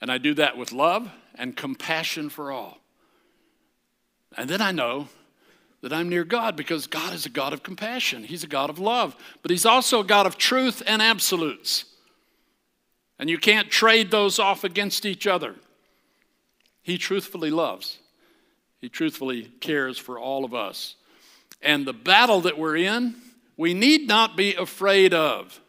And 0.00 0.10
I 0.10 0.18
do 0.18 0.34
that 0.34 0.56
with 0.56 0.72
love 0.72 1.10
and 1.34 1.56
compassion 1.56 2.28
for 2.28 2.52
all. 2.52 2.78
And 4.36 4.48
then 4.48 4.60
I 4.60 4.72
know 4.72 5.08
that 5.80 5.92
I'm 5.92 6.08
near 6.08 6.24
God 6.24 6.56
because 6.56 6.86
God 6.86 7.12
is 7.12 7.26
a 7.26 7.30
God 7.30 7.52
of 7.52 7.62
compassion. 7.62 8.24
He's 8.24 8.42
a 8.42 8.48
God 8.48 8.70
of 8.70 8.78
love, 8.78 9.14
but 9.42 9.50
He's 9.50 9.66
also 9.66 10.00
a 10.00 10.04
God 10.04 10.26
of 10.26 10.38
truth 10.38 10.82
and 10.86 11.02
absolutes. 11.02 11.84
And 13.18 13.28
you 13.28 13.38
can't 13.38 13.70
trade 13.70 14.10
those 14.10 14.38
off 14.38 14.64
against 14.64 15.06
each 15.06 15.26
other. 15.26 15.54
He 16.82 16.98
truthfully 16.98 17.50
loves, 17.50 17.98
He 18.80 18.88
truthfully 18.88 19.52
cares 19.60 19.98
for 19.98 20.18
all 20.18 20.44
of 20.44 20.54
us. 20.54 20.96
And 21.60 21.86
the 21.86 21.92
battle 21.92 22.42
that 22.42 22.58
we're 22.58 22.76
in, 22.76 23.14
we 23.56 23.72
need 23.74 24.08
not 24.08 24.36
be 24.36 24.54
afraid 24.54 25.14
of. 25.14 25.60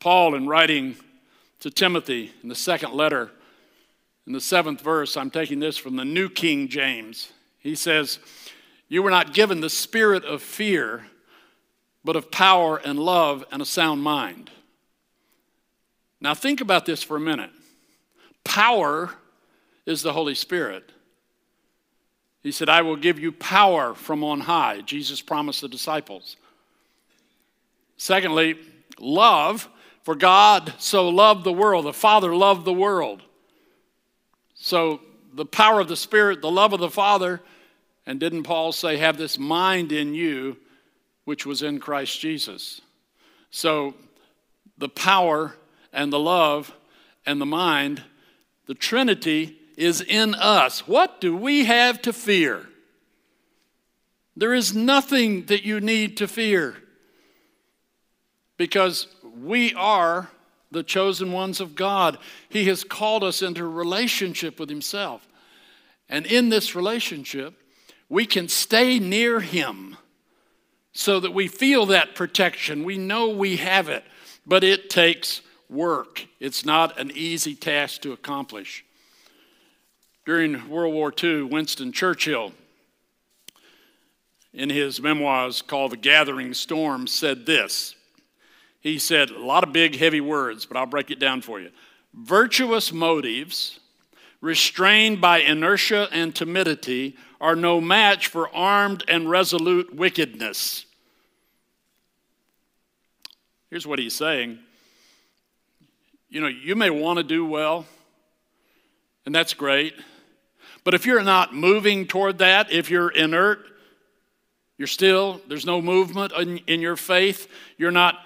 Paul, 0.00 0.34
in 0.34 0.46
writing 0.46 0.96
to 1.60 1.70
Timothy 1.70 2.32
in 2.42 2.48
the 2.48 2.54
second 2.54 2.92
letter, 2.92 3.30
in 4.26 4.32
the 4.32 4.40
seventh 4.40 4.80
verse, 4.80 5.16
I'm 5.16 5.30
taking 5.30 5.58
this 5.58 5.78
from 5.78 5.96
the 5.96 6.04
New 6.04 6.28
King 6.28 6.68
James. 6.68 7.32
He 7.58 7.74
says, 7.74 8.18
You 8.88 9.02
were 9.02 9.10
not 9.10 9.32
given 9.32 9.60
the 9.60 9.70
spirit 9.70 10.24
of 10.24 10.42
fear, 10.42 11.06
but 12.04 12.14
of 12.14 12.30
power 12.30 12.76
and 12.76 12.98
love 12.98 13.44
and 13.50 13.62
a 13.62 13.66
sound 13.66 14.02
mind. 14.02 14.50
Now, 16.20 16.34
think 16.34 16.60
about 16.60 16.84
this 16.84 17.02
for 17.02 17.16
a 17.16 17.20
minute. 17.20 17.50
Power 18.44 19.14
is 19.86 20.02
the 20.02 20.12
Holy 20.12 20.34
Spirit. 20.34 20.92
He 22.42 22.52
said, 22.52 22.68
I 22.68 22.82
will 22.82 22.96
give 22.96 23.18
you 23.18 23.32
power 23.32 23.94
from 23.94 24.22
on 24.22 24.40
high. 24.40 24.80
Jesus 24.82 25.20
promised 25.20 25.60
the 25.60 25.68
disciples. 25.68 26.36
Secondly, 27.96 28.56
love 28.98 29.68
for 30.08 30.14
God 30.14 30.72
so 30.78 31.10
loved 31.10 31.44
the 31.44 31.52
world, 31.52 31.84
the 31.84 31.92
Father 31.92 32.34
loved 32.34 32.64
the 32.64 32.72
world. 32.72 33.20
So 34.54 35.02
the 35.34 35.44
power 35.44 35.80
of 35.80 35.88
the 35.88 35.98
Spirit, 35.98 36.40
the 36.40 36.50
love 36.50 36.72
of 36.72 36.80
the 36.80 36.88
Father, 36.88 37.42
and 38.06 38.18
didn't 38.18 38.44
Paul 38.44 38.72
say, 38.72 38.96
have 38.96 39.18
this 39.18 39.38
mind 39.38 39.92
in 39.92 40.14
you, 40.14 40.56
which 41.26 41.44
was 41.44 41.62
in 41.62 41.78
Christ 41.78 42.18
Jesus? 42.20 42.80
So 43.50 43.92
the 44.78 44.88
power 44.88 45.56
and 45.92 46.10
the 46.10 46.18
love 46.18 46.74
and 47.26 47.38
the 47.38 47.44
mind, 47.44 48.02
the 48.64 48.72
Trinity 48.72 49.58
is 49.76 50.00
in 50.00 50.34
us. 50.34 50.88
What 50.88 51.20
do 51.20 51.36
we 51.36 51.66
have 51.66 52.00
to 52.00 52.14
fear? 52.14 52.66
There 54.34 54.54
is 54.54 54.74
nothing 54.74 55.44
that 55.48 55.64
you 55.64 55.80
need 55.80 56.16
to 56.16 56.26
fear 56.26 56.78
because 58.56 59.06
we 59.42 59.74
are 59.74 60.30
the 60.70 60.82
chosen 60.82 61.32
ones 61.32 61.60
of 61.60 61.74
God. 61.74 62.18
He 62.48 62.64
has 62.66 62.84
called 62.84 63.24
us 63.24 63.42
into 63.42 63.64
relationship 63.66 64.60
with 64.60 64.68
Himself. 64.68 65.26
And 66.08 66.26
in 66.26 66.48
this 66.48 66.74
relationship, 66.74 67.54
we 68.08 68.26
can 68.26 68.48
stay 68.48 68.98
near 68.98 69.40
Him 69.40 69.96
so 70.92 71.20
that 71.20 71.34
we 71.34 71.48
feel 71.48 71.86
that 71.86 72.14
protection. 72.14 72.84
We 72.84 72.98
know 72.98 73.28
we 73.28 73.56
have 73.56 73.88
it, 73.88 74.04
but 74.46 74.64
it 74.64 74.90
takes 74.90 75.42
work. 75.68 76.26
It's 76.40 76.64
not 76.64 76.98
an 76.98 77.10
easy 77.14 77.54
task 77.54 78.02
to 78.02 78.12
accomplish. 78.12 78.84
During 80.26 80.68
World 80.68 80.94
War 80.94 81.12
II, 81.22 81.42
Winston 81.44 81.92
Churchill, 81.92 82.52
in 84.52 84.70
his 84.70 85.00
memoirs 85.00 85.62
called 85.62 85.92
The 85.92 85.96
Gathering 85.96 86.52
Storm, 86.54 87.06
said 87.06 87.46
this 87.46 87.94
he 88.80 88.98
said 88.98 89.30
a 89.30 89.38
lot 89.38 89.64
of 89.64 89.72
big, 89.72 89.96
heavy 89.96 90.20
words, 90.20 90.66
but 90.66 90.76
I'll 90.76 90.86
break 90.86 91.10
it 91.10 91.18
down 91.18 91.40
for 91.40 91.60
you. 91.60 91.70
Virtuous 92.14 92.92
motives, 92.92 93.80
restrained 94.40 95.20
by 95.20 95.38
inertia 95.38 96.08
and 96.12 96.34
timidity, 96.34 97.16
are 97.40 97.56
no 97.56 97.80
match 97.80 98.28
for 98.28 98.54
armed 98.54 99.04
and 99.08 99.28
resolute 99.28 99.94
wickedness. 99.94 100.86
Here's 103.70 103.86
what 103.86 103.98
he's 103.98 104.14
saying 104.14 104.58
you 106.30 106.42
know, 106.42 106.46
you 106.48 106.76
may 106.76 106.90
want 106.90 107.16
to 107.16 107.22
do 107.22 107.46
well, 107.46 107.86
and 109.24 109.34
that's 109.34 109.54
great. 109.54 109.94
But 110.84 110.92
if 110.94 111.06
you're 111.06 111.22
not 111.22 111.54
moving 111.54 112.06
toward 112.06 112.38
that, 112.38 112.70
if 112.70 112.90
you're 112.90 113.08
inert, 113.10 113.60
you're 114.76 114.86
still, 114.86 115.40
there's 115.48 115.66
no 115.66 115.80
movement 115.80 116.32
in, 116.34 116.58
in 116.66 116.80
your 116.80 116.96
faith, 116.96 117.48
you're 117.78 117.90
not 117.90 118.18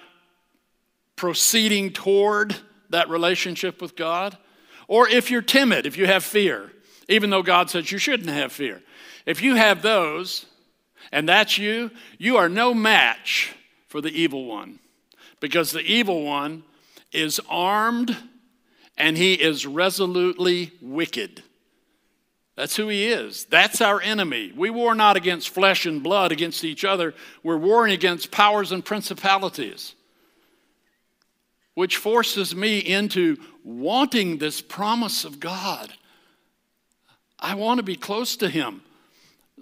proceeding 1.22 1.92
toward 1.92 2.56
that 2.90 3.08
relationship 3.08 3.80
with 3.80 3.94
God, 3.94 4.36
or 4.88 5.08
if 5.08 5.30
you're 5.30 5.40
timid, 5.40 5.86
if 5.86 5.96
you 5.96 6.04
have 6.04 6.24
fear, 6.24 6.72
even 7.08 7.30
though 7.30 7.44
God 7.44 7.70
says 7.70 7.92
you 7.92 7.98
shouldn't 7.98 8.28
have 8.28 8.50
fear. 8.50 8.82
If 9.24 9.40
you 9.40 9.54
have 9.54 9.82
those, 9.82 10.46
and 11.12 11.28
that's 11.28 11.58
you, 11.58 11.92
you 12.18 12.38
are 12.38 12.48
no 12.48 12.74
match 12.74 13.54
for 13.86 14.00
the 14.00 14.10
evil 14.10 14.46
one. 14.46 14.80
Because 15.38 15.70
the 15.70 15.82
evil 15.82 16.24
one 16.24 16.64
is 17.12 17.40
armed 17.48 18.16
and 18.98 19.16
he 19.16 19.34
is 19.34 19.64
resolutely 19.64 20.72
wicked. 20.80 21.44
That's 22.56 22.74
who 22.74 22.88
he 22.88 23.06
is. 23.06 23.44
That's 23.44 23.80
our 23.80 24.00
enemy. 24.00 24.52
We 24.56 24.70
war 24.70 24.96
not 24.96 25.16
against 25.16 25.50
flesh 25.50 25.86
and 25.86 26.02
blood 26.02 26.32
against 26.32 26.64
each 26.64 26.84
other, 26.84 27.14
we're 27.44 27.58
warring 27.58 27.92
against 27.92 28.32
powers 28.32 28.72
and 28.72 28.84
principalities 28.84 29.94
which 31.74 31.96
forces 31.96 32.54
me 32.54 32.78
into 32.78 33.36
wanting 33.64 34.38
this 34.38 34.60
promise 34.60 35.24
of 35.24 35.40
God. 35.40 35.92
I 37.38 37.54
want 37.54 37.78
to 37.78 37.82
be 37.82 37.96
close 37.96 38.36
to 38.36 38.48
Him 38.48 38.82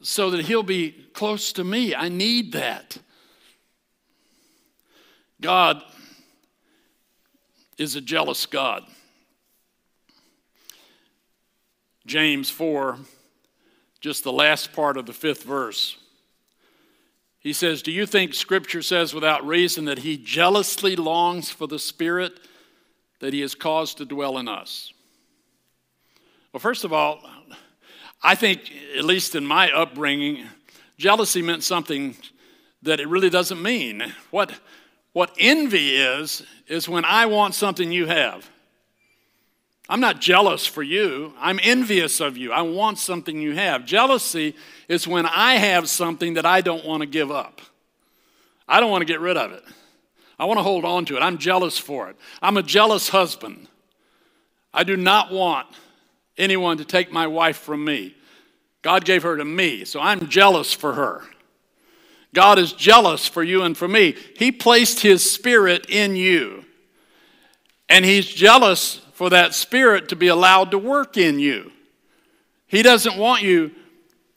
so 0.02 0.30
that 0.30 0.44
He'll 0.44 0.62
be 0.62 0.90
close 1.12 1.52
to 1.54 1.64
me. 1.64 1.94
I 1.94 2.08
need 2.08 2.52
that. 2.52 2.98
God 5.40 5.82
is 7.78 7.96
a 7.96 8.00
jealous 8.00 8.44
God. 8.44 8.84
James 12.06 12.50
4, 12.50 12.98
just 14.00 14.24
the 14.24 14.32
last 14.32 14.72
part 14.72 14.96
of 14.96 15.06
the 15.06 15.12
fifth 15.12 15.44
verse. 15.44 15.96
He 17.40 17.54
says, 17.54 17.80
Do 17.82 17.90
you 17.90 18.06
think 18.06 18.34
Scripture 18.34 18.82
says 18.82 19.14
without 19.14 19.46
reason 19.46 19.86
that 19.86 20.00
He 20.00 20.16
jealously 20.18 20.94
longs 20.94 21.50
for 21.50 21.66
the 21.66 21.78
Spirit 21.78 22.38
that 23.20 23.32
He 23.32 23.40
has 23.40 23.54
caused 23.54 23.98
to 23.98 24.04
dwell 24.04 24.38
in 24.38 24.46
us? 24.46 24.92
Well, 26.52 26.60
first 26.60 26.84
of 26.84 26.92
all, 26.92 27.20
I 28.22 28.34
think, 28.34 28.70
at 28.96 29.04
least 29.04 29.34
in 29.34 29.46
my 29.46 29.70
upbringing, 29.70 30.44
jealousy 30.98 31.40
meant 31.40 31.62
something 31.62 32.14
that 32.82 33.00
it 33.00 33.08
really 33.08 33.30
doesn't 33.30 33.62
mean. 33.62 34.12
What, 34.30 34.52
what 35.12 35.34
envy 35.38 35.96
is, 35.96 36.42
is 36.66 36.88
when 36.88 37.04
I 37.06 37.26
want 37.26 37.54
something 37.54 37.90
you 37.90 38.06
have. 38.06 38.50
I'm 39.90 39.98
not 39.98 40.20
jealous 40.20 40.66
for 40.66 40.84
you. 40.84 41.34
I'm 41.40 41.58
envious 41.64 42.20
of 42.20 42.36
you. 42.36 42.52
I 42.52 42.62
want 42.62 43.00
something 43.00 43.40
you 43.40 43.56
have. 43.56 43.84
Jealousy 43.84 44.54
is 44.86 45.08
when 45.08 45.26
I 45.26 45.54
have 45.54 45.88
something 45.88 46.34
that 46.34 46.46
I 46.46 46.60
don't 46.60 46.84
want 46.84 47.00
to 47.00 47.08
give 47.08 47.32
up. 47.32 47.60
I 48.68 48.78
don't 48.78 48.92
want 48.92 49.02
to 49.02 49.06
get 49.06 49.18
rid 49.18 49.36
of 49.36 49.50
it. 49.50 49.64
I 50.38 50.44
want 50.44 50.58
to 50.60 50.62
hold 50.62 50.84
on 50.84 51.06
to 51.06 51.16
it. 51.16 51.20
I'm 51.22 51.38
jealous 51.38 51.76
for 51.76 52.08
it. 52.08 52.14
I'm 52.40 52.56
a 52.56 52.62
jealous 52.62 53.08
husband. 53.08 53.66
I 54.72 54.84
do 54.84 54.96
not 54.96 55.32
want 55.32 55.66
anyone 56.38 56.78
to 56.78 56.84
take 56.84 57.10
my 57.10 57.26
wife 57.26 57.58
from 57.58 57.84
me. 57.84 58.14
God 58.82 59.04
gave 59.04 59.24
her 59.24 59.36
to 59.36 59.44
me, 59.44 59.84
so 59.84 59.98
I'm 59.98 60.28
jealous 60.28 60.72
for 60.72 60.92
her. 60.92 61.24
God 62.32 62.60
is 62.60 62.72
jealous 62.72 63.26
for 63.26 63.42
you 63.42 63.64
and 63.64 63.76
for 63.76 63.88
me. 63.88 64.14
He 64.36 64.52
placed 64.52 65.00
His 65.00 65.28
Spirit 65.28 65.86
in 65.88 66.14
you. 66.14 66.64
And 67.88 68.04
He's 68.04 68.26
jealous 68.26 69.00
for 69.20 69.28
that 69.28 69.54
Spirit 69.54 70.08
to 70.08 70.16
be 70.16 70.28
allowed 70.28 70.70
to 70.70 70.78
work 70.78 71.18
in 71.18 71.38
you. 71.38 71.70
He 72.66 72.80
doesn't 72.80 73.18
want 73.18 73.42
you 73.42 73.70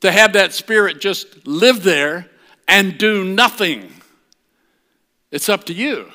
to 0.02 0.12
have 0.12 0.34
that 0.34 0.52
Spirit 0.52 1.00
just 1.00 1.48
live 1.48 1.84
there 1.84 2.30
and 2.68 2.98
do 2.98 3.24
nothing. 3.24 3.94
It's 5.32 5.48
up 5.48 5.64
to 5.68 5.74
you. 5.74 6.12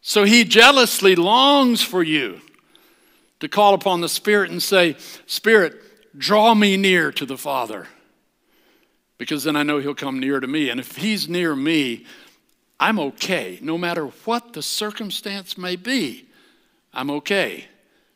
So 0.00 0.24
He 0.24 0.42
jealously 0.42 1.14
longs 1.14 1.80
for 1.80 2.02
you 2.02 2.40
to 3.38 3.46
call 3.46 3.74
upon 3.74 4.00
the 4.00 4.08
Spirit 4.08 4.50
and 4.50 4.60
say, 4.60 4.96
Spirit, 5.26 5.80
draw 6.18 6.56
me 6.56 6.76
near 6.76 7.12
to 7.12 7.24
the 7.24 7.38
Father 7.38 7.86
because 9.16 9.44
then 9.44 9.54
I 9.54 9.62
know 9.62 9.78
he'll 9.78 9.94
come 9.94 10.18
near 10.18 10.40
to 10.40 10.48
me. 10.48 10.70
And 10.70 10.80
if 10.80 10.96
he's 10.96 11.28
near 11.28 11.54
me, 11.54 12.04
I'm 12.80 12.98
okay. 12.98 13.60
No 13.62 13.78
matter 13.78 14.06
what 14.24 14.54
the 14.54 14.60
circumstance 14.60 15.56
may 15.56 15.76
be, 15.76 16.23
I'm 16.94 17.10
okay 17.10 17.66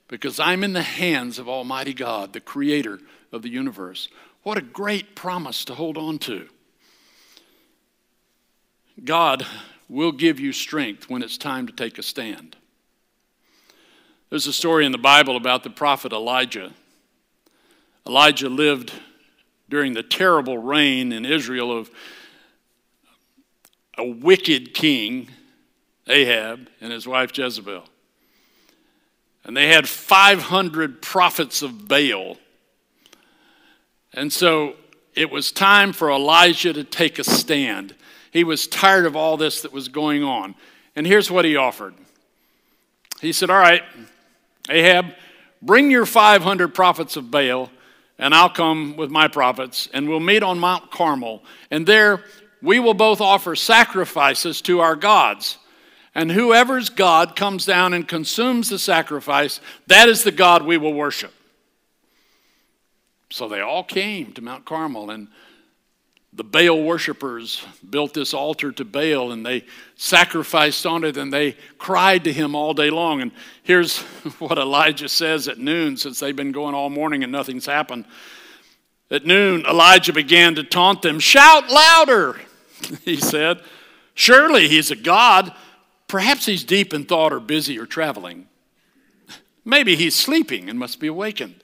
because 0.07 0.41
I'm 0.41 0.65
in 0.65 0.73
the 0.73 0.83
hands 0.83 1.39
of 1.39 1.49
Almighty 1.49 1.93
God, 1.93 2.33
the 2.33 2.41
creator 2.41 2.99
of 3.33 3.43
the 3.43 3.51
universe. 3.51 4.09
What 4.43 4.57
a 4.57 4.63
great 4.63 5.15
promise 5.15 5.65
to 5.67 5.75
hold 5.75 5.99
on 5.99 6.19
to. 6.21 6.49
God 9.05 9.47
will 9.89 10.13
give 10.13 10.41
you 10.41 10.53
strength 10.53 11.11
when 11.11 11.23
it's 11.23 11.39
time 11.39 11.67
to 11.67 11.73
take 11.73 11.99
a 11.99 12.03
stand. 12.03 12.57
There's 14.31 14.47
a 14.47 14.53
story 14.53 14.85
in 14.87 14.93
the 14.93 14.99
Bible 14.99 15.37
about 15.37 15.65
the 15.65 15.71
prophet 15.71 16.13
Elijah. 16.13 16.73
Elijah 18.07 18.49
lived 18.49 18.93
during 19.69 19.93
the 19.93 20.03
terrible 20.03 20.59
reign 20.59 21.13
in 21.13 21.25
Israel 21.25 21.77
of 21.77 21.91
a 23.97 24.07
wicked 24.07 24.75
king, 24.75 25.29
Ahab, 26.07 26.69
and 26.81 26.93
his 26.93 27.07
wife 27.07 27.37
Jezebel. 27.37 27.85
And 29.49 29.57
they 29.57 29.69
had 29.69 29.89
500 29.89 31.01
prophets 31.01 31.63
of 31.63 31.89
Baal. 31.89 32.37
And 34.13 34.31
so 34.31 34.75
it 35.15 35.31
was 35.31 35.51
time 35.51 35.95
for 35.95 36.11
Elijah 36.11 36.75
to 36.75 36.85
take 36.85 37.19
a 37.19 37.25
stand. 37.25 37.95
He 38.31 38.45
was 38.45 38.67
tired 38.67 39.07
of 39.07 39.17
all 39.17 39.39
this 39.39 39.63
that 39.63 39.73
was 39.73 39.89
going 39.89 40.23
on. 40.23 40.55
And 40.95 41.07
here's 41.07 41.31
what 41.31 41.47
he 41.47 41.57
offered 41.57 41.95
He 43.23 43.33
said, 43.33 43.49
All 43.49 43.59
right, 43.59 43.83
Ahab, 44.69 45.07
bring 45.63 45.91
your 45.91 46.05
500 46.05 46.75
prophets 46.75 47.17
of 47.17 47.31
Baal 47.31 47.71
and 48.19 48.35
I'll 48.35 48.51
come 48.51 48.97
with 48.97 49.11
my 49.11 49.29
prophets, 49.29 49.89
and 49.95 50.09
we'll 50.09 50.21
meet 50.21 50.43
on 50.43 50.59
Mount 50.59 50.91
Carmel. 50.91 51.43
And 51.71 51.87
there 51.87 52.23
we 52.61 52.81
will 52.81 52.93
both 52.93 53.23
offer 53.23 53.57
sacrifices 53.57 54.61
to 54.63 54.81
our 54.81 54.97
gods. 54.97 55.57
And 56.19 56.33
whoever's 56.33 56.89
God 56.89 57.37
comes 57.37 57.65
down 57.65 57.95
and 57.95 58.07
consumes 58.07 58.69
the 58.69 58.79
sacrifice, 58.81 59.61
that 59.87 60.09
is 60.09 60.25
the 60.25 60.33
God 60.33 60.65
we 60.65 60.77
will 60.77 60.93
worship. 60.93 61.33
So 63.31 63.49
they 63.49 63.61
all 63.61 63.85
came 63.85 64.33
to 64.33 64.43
Mount 64.43 64.65
Carmel, 64.65 65.11
and 65.11 65.29
the 66.33 66.43
Baal 66.43 66.83
worshippers 66.83 67.65
built 67.89 68.15
this 68.15 68.35
altar 68.35 68.73
to 68.73 68.85
Baal 68.85 69.31
and 69.31 69.47
they 69.47 69.65
sacrificed 69.95 70.85
on 70.87 71.05
it 71.05 71.17
and 71.17 71.33
they 71.33 71.57
cried 71.79 72.25
to 72.25 72.33
him 72.33 72.57
all 72.57 72.75
day 72.75 72.91
long. 72.91 73.21
And 73.21 73.31
here's 73.63 73.99
what 74.41 74.59
Elijah 74.59 75.09
says 75.09 75.47
at 75.47 75.59
noon, 75.59 75.97
since 75.97 76.19
they've 76.19 76.35
been 76.35 76.51
going 76.51 76.75
all 76.75 76.91
morning 76.91 77.23
and 77.23 77.31
nothing's 77.31 77.67
happened. 77.67 78.07
At 79.09 79.25
noon, 79.25 79.65
Elijah 79.67 80.13
began 80.13 80.57
to 80.57 80.65
taunt 80.65 81.03
them. 81.03 81.21
Shout 81.21 81.71
louder, 81.71 82.41
he 83.05 83.15
said. 83.19 83.63
Surely 84.15 84.67
he's 84.67 84.91
a 84.91 84.97
God. 84.97 85.55
Perhaps 86.09 86.47
he's 86.47 86.65
deep 86.65 86.95
in 86.95 87.05
thought 87.05 87.33
or 87.33 87.41
busy 87.41 87.79
or 87.79 87.87
traveling. 87.87 88.49
Maybe 89.65 89.95
he's 89.95 90.17
sleeping 90.17 90.71
and 90.71 90.79
must 90.79 90.99
be 90.99 91.07
awakened. 91.07 91.63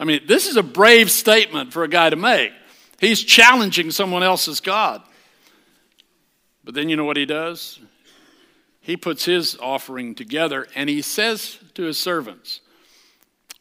I 0.00 0.04
mean, 0.04 0.22
this 0.26 0.46
is 0.46 0.56
a 0.56 0.62
brave 0.62 1.10
statement 1.10 1.72
for 1.72 1.84
a 1.84 1.88
guy 1.88 2.08
to 2.10 2.16
make. 2.16 2.52
He's 2.98 3.22
challenging 3.22 3.90
someone 3.90 4.22
else's 4.22 4.60
God. 4.60 5.02
But 6.64 6.74
then 6.74 6.88
you 6.88 6.96
know 6.96 7.04
what 7.04 7.18
he 7.18 7.26
does? 7.26 7.78
He 8.80 8.96
puts 8.96 9.26
his 9.26 9.56
offering 9.60 10.14
together 10.14 10.66
and 10.74 10.88
he 10.88 11.02
says 11.02 11.58
to 11.74 11.82
his 11.82 11.98
servants, 11.98 12.60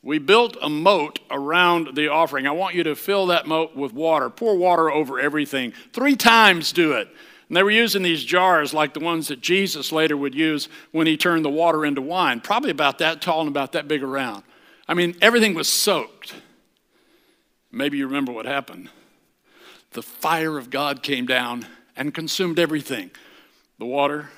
We 0.01 0.19
built 0.19 0.55
a 0.61 0.69
moat 0.69 1.19
around 1.29 1.95
the 1.95 2.07
offering. 2.07 2.47
I 2.47 2.51
want 2.51 2.75
you 2.75 2.83
to 2.83 2.95
fill 2.95 3.27
that 3.27 3.47
moat 3.47 3.75
with 3.75 3.93
water. 3.93 4.29
Pour 4.29 4.55
water 4.55 4.89
over 4.89 5.19
everything. 5.19 5.73
Three 5.91 6.15
times 6.15 6.71
do 6.71 6.93
it. 6.93 7.09
And 7.53 7.57
they 7.59 7.61
were 7.61 7.69
using 7.69 8.01
these 8.01 8.23
jars 8.23 8.73
like 8.73 8.95
the 8.95 8.99
ones 8.99 9.27
that 9.27 9.39
Jesus 9.39 9.91
later 9.91 10.17
would 10.17 10.33
use 10.33 10.69
when 10.91 11.05
he 11.05 11.15
turned 11.15 11.45
the 11.45 11.51
water 11.51 11.85
into 11.85 12.01
wine, 12.01 12.41
probably 12.41 12.71
about 12.71 12.97
that 12.97 13.21
tall 13.21 13.41
and 13.41 13.47
about 13.47 13.73
that 13.73 13.87
big 13.87 14.01
around. 14.01 14.41
I 14.87 14.95
mean, 14.95 15.15
everything 15.21 15.53
was 15.53 15.67
soaked. 15.67 16.33
Maybe 17.71 17.99
you 17.99 18.07
remember 18.07 18.31
what 18.31 18.47
happened 18.47 18.89
the 19.91 20.01
fire 20.01 20.57
of 20.57 20.71
God 20.71 21.03
came 21.03 21.27
down 21.27 21.67
and 21.95 22.11
consumed 22.11 22.57
everything 22.57 23.11
the 23.77 23.85
water, 23.85 24.31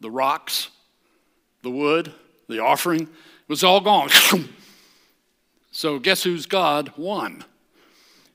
the 0.00 0.10
rocks, 0.10 0.70
the 1.62 1.70
wood, 1.70 2.12
the 2.48 2.58
offering. 2.58 3.02
It 3.02 3.48
was 3.48 3.62
all 3.62 3.80
gone. 3.80 4.08
so, 5.70 6.00
guess 6.00 6.24
who's 6.24 6.46
God 6.46 6.94
won? 6.96 7.44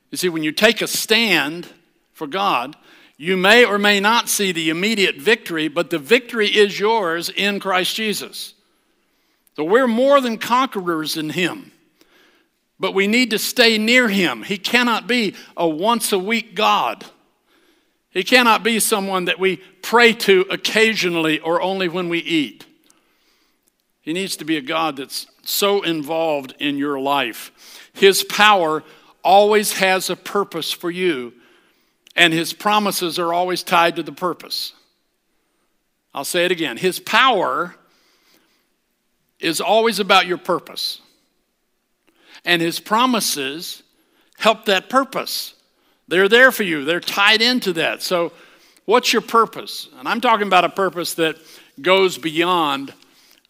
You 0.10 0.17
see, 0.17 0.30
when 0.30 0.44
you 0.44 0.54
take 0.54 0.82
a 0.82 0.88
stand 0.88 1.67
for 2.13 2.28
God, 2.28 2.78
you 3.22 3.38
may 3.38 3.64
or 3.64 3.78
may 3.78 4.00
not 4.00 4.30
see 4.30 4.52
the 4.52 4.70
immediate 4.70 5.18
victory, 5.18 5.68
but 5.68 5.90
the 5.90 6.00
victory 6.00 6.48
is 6.48 6.80
yours 6.80 7.30
in 7.30 7.60
Christ 7.60 7.96
Jesus. 7.96 8.54
So 9.56 9.64
we're 9.64 9.88
more 9.88 10.22
than 10.22 10.38
conquerors 10.38 11.18
in 11.18 11.30
Him 11.30 11.72
but 12.82 12.96
we 12.96 13.06
need 13.06 13.30
to 13.30 13.38
stay 13.38 13.78
near 13.78 14.10
him. 14.10 14.42
He 14.42 14.58
cannot 14.58 15.06
be 15.06 15.36
a 15.56 15.70
once 15.70 16.12
a 16.12 16.18
week 16.18 16.56
God. 16.56 17.06
He 18.10 18.24
cannot 18.24 18.64
be 18.64 18.80
someone 18.80 19.26
that 19.26 19.40
we 19.40 19.58
pray 19.84 20.14
to 20.14 20.48
occasionally 20.50 21.40
or 21.40 21.62
only 21.62 21.88
when 21.88 22.10
we 22.10 22.18
eat. 22.18 22.66
He 24.02 24.14
needs 24.14 24.36
to 24.38 24.46
be 24.46 24.58
a 24.58 24.62
God 24.62 24.98
that's 24.98 25.28
so 25.44 25.84
involved 25.84 26.56
in 26.58 26.76
your 26.80 27.00
life. 27.00 27.52
His 27.94 28.24
power 28.24 28.84
always 29.24 29.74
has 29.74 30.10
a 30.10 30.16
purpose 30.16 30.72
for 30.72 30.90
you, 30.90 31.34
and 32.15 32.34
his 32.34 32.54
promises 32.54 33.17
are 33.19 33.34
always 33.34 33.63
tied 33.63 33.95
to 33.95 34.04
the 34.04 34.12
purpose. 34.12 34.74
I'll 36.13 36.26
say 36.26 36.45
it 36.45 36.52
again. 36.52 36.78
His 36.78 37.00
power 37.00 37.76
is 39.39 39.62
always 39.62 40.00
about 40.00 40.28
your 40.28 40.38
purpose 40.38 41.02
and 42.45 42.62
his 42.62 42.80
promises 42.80 43.84
help 44.38 44.65
that 44.65 44.89
purpose. 44.89 45.54
They're 46.08 46.30
there 46.30 46.52
for 46.52 46.63
you, 46.63 46.86
they're 46.86 47.00
tied 47.00 47.41
into 47.41 47.74
that. 47.74 48.02
So, 48.02 48.32
what's 48.86 49.13
your 49.13 49.21
purpose? 49.21 49.88
And 49.97 50.08
I'm 50.08 50.21
talking 50.21 50.47
about 50.47 50.65
a 50.65 50.69
purpose 50.69 51.13
that 51.15 51.38
goes 51.82 52.17
beyond 52.17 52.93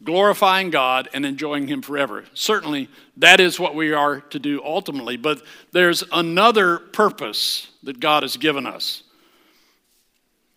glorifying 0.04 0.69
God 0.69 1.10
and 1.13 1.26
enjoying 1.26 1.67
Him 1.67 1.82
forever. 1.82 2.26
Certainly, 2.34 2.89
that 3.17 3.39
is 3.39 3.60
what 3.60 3.76
we 3.76 3.93
are 3.93 4.21
to 4.21 4.39
do 4.39 4.62
ultimately, 4.63 5.17
but 5.17 5.41
there's 5.71 6.04
another 6.12 6.78
purpose 6.78 7.67
that 7.84 8.00
God 8.00 8.24
has 8.24 8.38
given 8.38 8.65
us. 8.65 9.04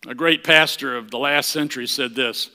A 0.07 0.13
great 0.13 0.43
pastor 0.43 0.95
of 0.95 1.09
the 1.09 1.17
last 1.17 1.49
century 1.49 1.87
said 1.87 2.15
this 2.15 2.51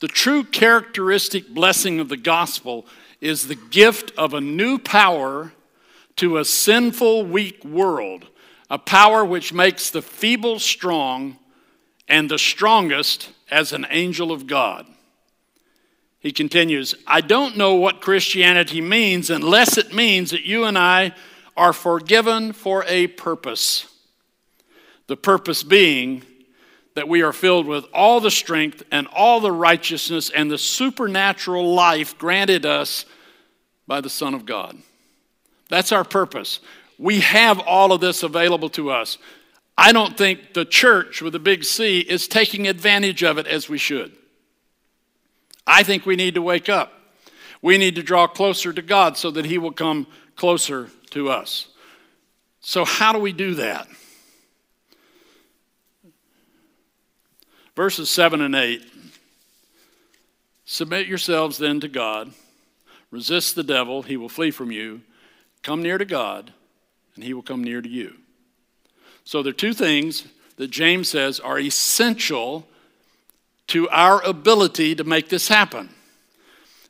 The 0.00 0.08
true 0.08 0.44
characteristic 0.44 1.48
blessing 1.48 2.00
of 2.00 2.08
the 2.08 2.16
gospel 2.16 2.86
is 3.20 3.46
the 3.46 3.54
gift 3.54 4.12
of 4.18 4.34
a 4.34 4.40
new 4.40 4.78
power 4.78 5.52
to 6.16 6.38
a 6.38 6.44
sinful, 6.44 7.24
weak 7.24 7.64
world, 7.64 8.26
a 8.68 8.78
power 8.78 9.24
which 9.24 9.52
makes 9.52 9.90
the 9.90 10.02
feeble 10.02 10.58
strong 10.58 11.38
and 12.08 12.30
the 12.30 12.38
strongest 12.38 13.30
as 13.50 13.72
an 13.72 13.86
angel 13.90 14.32
of 14.32 14.46
God. 14.46 14.86
He 16.18 16.30
continues, 16.30 16.94
I 17.06 17.20
don't 17.20 17.56
know 17.56 17.74
what 17.74 18.00
Christianity 18.00 18.80
means 18.80 19.30
unless 19.30 19.78
it 19.78 19.94
means 19.94 20.30
that 20.30 20.44
you 20.44 20.64
and 20.64 20.78
I 20.78 21.14
are 21.56 21.72
forgiven 21.72 22.52
for 22.52 22.84
a 22.86 23.08
purpose. 23.08 23.91
The 25.06 25.16
purpose 25.16 25.62
being 25.62 26.22
that 26.94 27.08
we 27.08 27.22
are 27.22 27.32
filled 27.32 27.66
with 27.66 27.84
all 27.92 28.20
the 28.20 28.30
strength 28.30 28.82
and 28.90 29.06
all 29.08 29.40
the 29.40 29.52
righteousness 29.52 30.30
and 30.30 30.50
the 30.50 30.58
supernatural 30.58 31.74
life 31.74 32.18
granted 32.18 32.66
us 32.66 33.06
by 33.86 34.00
the 34.00 34.10
Son 34.10 34.34
of 34.34 34.44
God. 34.44 34.76
That's 35.68 35.92
our 35.92 36.04
purpose. 36.04 36.60
We 36.98 37.20
have 37.20 37.58
all 37.60 37.92
of 37.92 38.00
this 38.00 38.22
available 38.22 38.68
to 38.70 38.90
us. 38.90 39.18
I 39.76 39.92
don't 39.92 40.16
think 40.16 40.52
the 40.52 40.66
church 40.66 41.22
with 41.22 41.34
a 41.34 41.38
big 41.38 41.64
C 41.64 42.00
is 42.00 42.28
taking 42.28 42.68
advantage 42.68 43.22
of 43.24 43.38
it 43.38 43.46
as 43.46 43.68
we 43.68 43.78
should. 43.78 44.12
I 45.66 45.82
think 45.82 46.04
we 46.04 46.16
need 46.16 46.34
to 46.34 46.42
wake 46.42 46.68
up. 46.68 46.92
We 47.62 47.78
need 47.78 47.94
to 47.94 48.02
draw 48.02 48.26
closer 48.26 48.72
to 48.72 48.82
God 48.82 49.16
so 49.16 49.30
that 49.30 49.46
He 49.46 49.56
will 49.56 49.72
come 49.72 50.06
closer 50.36 50.90
to 51.10 51.30
us. 51.30 51.68
So, 52.60 52.84
how 52.84 53.12
do 53.12 53.18
we 53.18 53.32
do 53.32 53.54
that? 53.54 53.88
Verses 57.74 58.10
7 58.10 58.40
and 58.40 58.54
8 58.54 58.82
Submit 60.64 61.06
yourselves 61.06 61.58
then 61.58 61.80
to 61.80 61.88
God, 61.88 62.32
resist 63.10 63.54
the 63.54 63.62
devil, 63.62 64.02
he 64.02 64.16
will 64.16 64.28
flee 64.28 64.50
from 64.50 64.70
you. 64.70 65.02
Come 65.62 65.82
near 65.82 65.98
to 65.98 66.04
God, 66.04 66.52
and 67.14 67.24
he 67.24 67.34
will 67.34 67.42
come 67.42 67.62
near 67.62 67.80
to 67.80 67.88
you. 67.88 68.14
So 69.24 69.42
there 69.42 69.50
are 69.50 69.54
two 69.54 69.74
things 69.74 70.26
that 70.56 70.70
James 70.70 71.08
says 71.08 71.40
are 71.40 71.58
essential 71.58 72.66
to 73.68 73.88
our 73.90 74.22
ability 74.22 74.94
to 74.96 75.04
make 75.04 75.28
this 75.28 75.48
happen. 75.48 75.90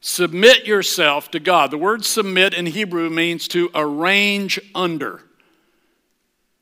Submit 0.01 0.67
yourself 0.67 1.31
to 1.31 1.39
God. 1.39 1.71
The 1.71 1.79
word 1.79 2.05
submit 2.05 2.55
in 2.55 2.67
Hebrew 2.67 3.09
means 3.09 3.47
to 3.49 3.71
arrange 3.75 4.59
under. 4.75 5.21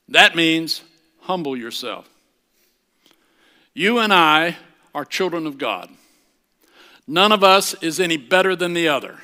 That 0.09 0.37
means 0.37 0.83
humble 1.21 1.57
yourself. 1.57 2.10
You 3.75 3.99
and 3.99 4.13
I 4.13 4.57
are 4.95 5.05
children 5.05 5.47
of 5.47 5.59
God. 5.59 5.91
None 7.07 7.33
of 7.33 7.43
us 7.43 7.75
is 7.83 8.01
any 8.01 8.17
better 8.17 8.55
than 8.55 8.73
the 8.73 8.89
other. 8.89 9.19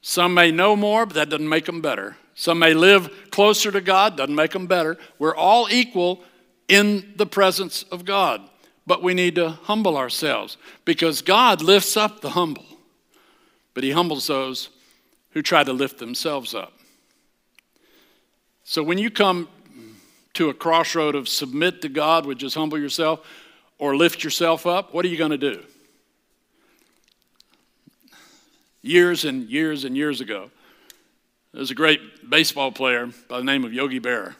Some 0.00 0.34
may 0.34 0.50
know 0.50 0.76
more, 0.76 1.06
but 1.06 1.14
that 1.14 1.28
doesn't 1.28 1.48
make 1.48 1.66
them 1.66 1.80
better. 1.80 2.16
Some 2.34 2.60
may 2.60 2.72
live 2.72 3.30
closer 3.30 3.72
to 3.72 3.80
God, 3.80 4.16
doesn't 4.16 4.34
make 4.34 4.52
them 4.52 4.66
better. 4.66 4.96
We're 5.18 5.34
all 5.34 5.68
equal 5.70 6.22
in 6.68 7.14
the 7.16 7.26
presence 7.26 7.82
of 7.84 8.04
God, 8.04 8.40
but 8.86 9.02
we 9.02 9.12
need 9.12 9.34
to 9.36 9.50
humble 9.50 9.96
ourselves 9.96 10.56
because 10.84 11.20
God 11.20 11.62
lifts 11.62 11.96
up 11.96 12.20
the 12.20 12.30
humble, 12.30 12.66
but 13.74 13.82
He 13.82 13.90
humbles 13.90 14.26
those 14.28 14.68
who 15.30 15.42
try 15.42 15.64
to 15.64 15.72
lift 15.72 15.98
themselves 15.98 16.54
up. 16.54 16.72
So 18.62 18.82
when 18.82 18.98
you 18.98 19.10
come 19.10 19.48
to 20.38 20.48
a 20.48 20.54
crossroad 20.54 21.16
of 21.16 21.28
submit 21.28 21.82
to 21.82 21.88
God, 21.88 22.24
which 22.24 22.44
is 22.44 22.54
humble 22.54 22.78
yourself, 22.78 23.26
or 23.76 23.96
lift 23.96 24.22
yourself 24.22 24.66
up, 24.66 24.94
what 24.94 25.04
are 25.04 25.08
you 25.08 25.16
going 25.16 25.32
to 25.32 25.36
do? 25.36 25.64
Years 28.80 29.24
and 29.24 29.50
years 29.50 29.82
and 29.82 29.96
years 29.96 30.20
ago, 30.20 30.52
there's 31.52 31.72
a 31.72 31.74
great 31.74 32.30
baseball 32.30 32.70
player 32.70 33.08
by 33.28 33.38
the 33.38 33.44
name 33.44 33.64
of 33.64 33.72
Yogi 33.72 33.98
Berra. 33.98 34.36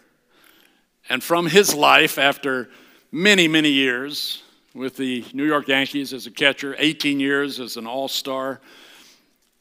And 1.08 1.20
from 1.20 1.46
his 1.46 1.74
life, 1.74 2.16
after 2.16 2.68
many, 3.10 3.48
many 3.48 3.70
years 3.70 4.44
with 4.74 4.96
the 4.96 5.24
New 5.32 5.46
York 5.46 5.66
Yankees 5.66 6.12
as 6.12 6.28
a 6.28 6.30
catcher, 6.30 6.76
18 6.78 7.18
years 7.18 7.58
as 7.58 7.76
an 7.76 7.88
all 7.88 8.06
star, 8.06 8.60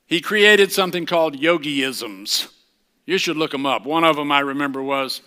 he 0.05 0.21
created 0.21 0.71
something 0.71 1.07
called 1.07 1.35
Yogiisms. 1.35 2.53
You 3.07 3.17
should 3.17 3.37
look 3.37 3.51
them 3.53 3.65
up. 3.65 3.87
One 3.87 4.03
of 4.03 4.17
them 4.17 4.31
I 4.31 4.41
remember 4.41 4.83
was, 4.83 5.21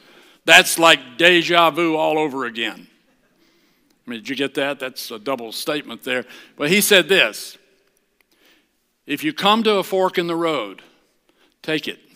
that's 0.45 0.79
like 0.79 1.19
deja 1.19 1.71
vu 1.71 1.97
all 1.97 2.19
over 2.19 2.45
again. 2.45 2.87
I 4.07 4.11
mean, 4.11 4.21
did 4.21 4.29
you 4.29 4.37
get 4.37 4.55
that? 4.55 4.81
That's 4.81 5.11
a 5.11 5.19
double 5.19 5.53
statement 5.53 6.03
there. 6.03 6.25
But 6.57 6.71
he 6.71 6.81
said 6.81 7.09
this 7.09 7.59
If 9.07 9.23
you 9.23 9.33
come 9.33 9.63
to 9.65 9.77
a 9.77 9.85
fork 9.85 10.19
in 10.19 10.27
the 10.27 10.37
road, 10.37 10.83
take 11.63 11.89
it. 11.89 12.01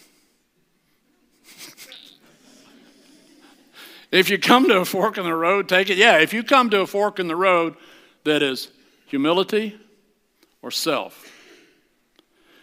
If 4.11 4.31
you 4.31 4.39
come 4.39 4.69
to 4.69 4.79
a 4.79 4.85
fork 4.85 5.19
in 5.19 5.25
the 5.25 5.35
road, 5.35 5.69
take 5.69 5.91
it. 5.91 5.99
Yeah, 5.99 6.19
if 6.19 6.33
you 6.33 6.45
come 6.45 6.71
to 6.71 6.83
a 6.83 6.87
fork 6.87 7.19
in 7.19 7.27
the 7.27 7.35
road 7.35 7.75
that 8.23 8.43
is 8.43 8.69
humility 9.07 9.77
or 10.63 10.71
self, 10.71 11.29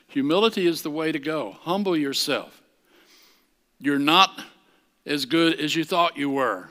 humility 0.08 0.65
is 0.65 0.82
the 0.82 0.89
way 0.89 1.12
to 1.12 1.19
go. 1.19 1.58
Humble 1.62 1.97
yourself. 1.97 2.62
You're 3.80 4.00
not 4.00 4.32
as 5.06 5.26
good 5.26 5.60
as 5.60 5.76
you 5.76 5.84
thought 5.84 6.18
you 6.18 6.30
were. 6.30 6.70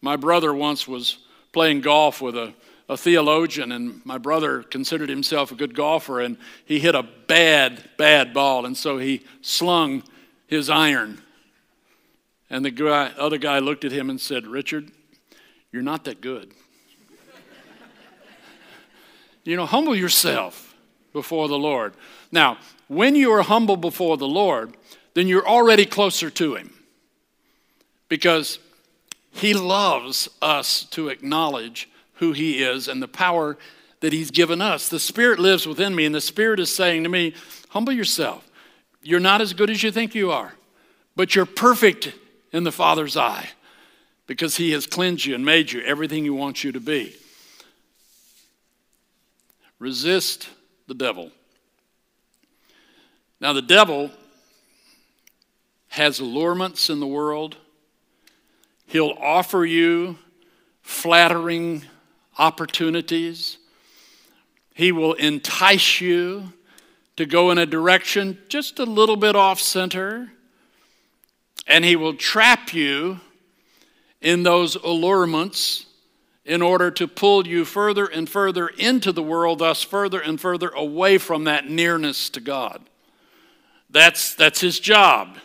My 0.00 0.16
brother 0.16 0.52
once 0.52 0.86
was 0.86 1.18
playing 1.52 1.80
golf 1.80 2.20
with 2.20 2.36
a, 2.36 2.52
a 2.88 2.96
theologian, 2.96 3.72
and 3.72 4.04
my 4.04 4.18
brother 4.18 4.62
considered 4.62 5.08
himself 5.08 5.50
a 5.50 5.54
good 5.54 5.74
golfer, 5.74 6.20
and 6.20 6.36
he 6.64 6.78
hit 6.78 6.94
a 6.94 7.02
bad, 7.26 7.88
bad 7.96 8.34
ball, 8.34 8.66
and 8.66 8.76
so 8.76 8.98
he 8.98 9.24
slung 9.40 10.02
his 10.46 10.70
iron 10.70 11.22
and 12.48 12.64
the 12.64 12.70
guy, 12.70 13.12
other 13.18 13.38
guy 13.38 13.58
looked 13.58 13.84
at 13.84 13.92
him 13.92 14.10
and 14.10 14.20
said, 14.20 14.46
Richard, 14.46 14.90
you're 15.72 15.82
not 15.82 16.04
that 16.04 16.20
good. 16.20 16.52
you 19.44 19.56
know, 19.56 19.66
humble 19.66 19.96
yourself 19.96 20.74
before 21.12 21.48
the 21.48 21.58
Lord. 21.58 21.94
Now, 22.30 22.58
when 22.88 23.16
you 23.16 23.32
are 23.32 23.42
humble 23.42 23.76
before 23.76 24.16
the 24.16 24.28
Lord, 24.28 24.76
then 25.14 25.26
you're 25.26 25.46
already 25.46 25.86
closer 25.86 26.30
to 26.30 26.54
Him 26.54 26.72
because 28.08 28.58
He 29.30 29.54
loves 29.54 30.28
us 30.40 30.84
to 30.90 31.08
acknowledge 31.08 31.88
who 32.14 32.32
He 32.32 32.62
is 32.62 32.88
and 32.88 33.02
the 33.02 33.08
power 33.08 33.56
that 34.00 34.12
He's 34.12 34.30
given 34.30 34.60
us. 34.60 34.88
The 34.88 35.00
Spirit 35.00 35.38
lives 35.38 35.66
within 35.66 35.94
me, 35.94 36.04
and 36.04 36.14
the 36.14 36.20
Spirit 36.20 36.60
is 36.60 36.74
saying 36.74 37.02
to 37.02 37.08
me, 37.08 37.34
Humble 37.70 37.92
yourself. 37.92 38.48
You're 39.02 39.20
not 39.20 39.40
as 39.40 39.52
good 39.52 39.70
as 39.70 39.82
you 39.82 39.92
think 39.92 40.14
you 40.14 40.30
are, 40.30 40.54
but 41.14 41.34
you're 41.34 41.46
perfect 41.46 42.12
in 42.52 42.64
the 42.64 42.72
Father's 42.72 43.16
eye 43.16 43.50
because 44.26 44.56
He 44.56 44.72
has 44.72 44.86
cleansed 44.86 45.24
you 45.24 45.34
and 45.34 45.44
made 45.44 45.72
you 45.72 45.82
everything 45.82 46.24
He 46.24 46.30
wants 46.30 46.64
you 46.64 46.72
to 46.72 46.80
be. 46.80 47.14
Resist 49.78 50.48
the 50.86 50.94
devil. 50.94 51.30
Now, 53.40 53.52
the 53.52 53.62
devil 53.62 54.10
has 55.88 56.20
allurements 56.20 56.88
in 56.90 57.00
the 57.00 57.06
world. 57.06 57.56
He'll 58.86 59.16
offer 59.20 59.64
you 59.64 60.18
flattering 60.82 61.84
opportunities. 62.38 63.58
He 64.74 64.92
will 64.92 65.14
entice 65.14 66.00
you 66.00 66.52
to 67.16 67.26
go 67.26 67.50
in 67.50 67.58
a 67.58 67.66
direction 67.66 68.38
just 68.48 68.78
a 68.78 68.84
little 68.84 69.16
bit 69.16 69.34
off 69.34 69.60
center 69.60 70.30
and 71.66 71.84
he 71.84 71.96
will 71.96 72.14
trap 72.14 72.72
you 72.72 73.20
in 74.20 74.42
those 74.42 74.76
allurements 74.76 75.86
in 76.44 76.62
order 76.62 76.90
to 76.92 77.08
pull 77.08 77.46
you 77.46 77.64
further 77.64 78.06
and 78.06 78.28
further 78.28 78.68
into 78.68 79.10
the 79.10 79.22
world, 79.22 79.58
thus 79.58 79.82
further 79.82 80.20
and 80.20 80.40
further 80.40 80.68
away 80.68 81.18
from 81.18 81.44
that 81.44 81.68
nearness 81.68 82.30
to 82.30 82.40
God. 82.40 82.88
That's, 83.90 84.34
that's 84.34 84.60
his 84.60 84.78
job. 84.78 85.38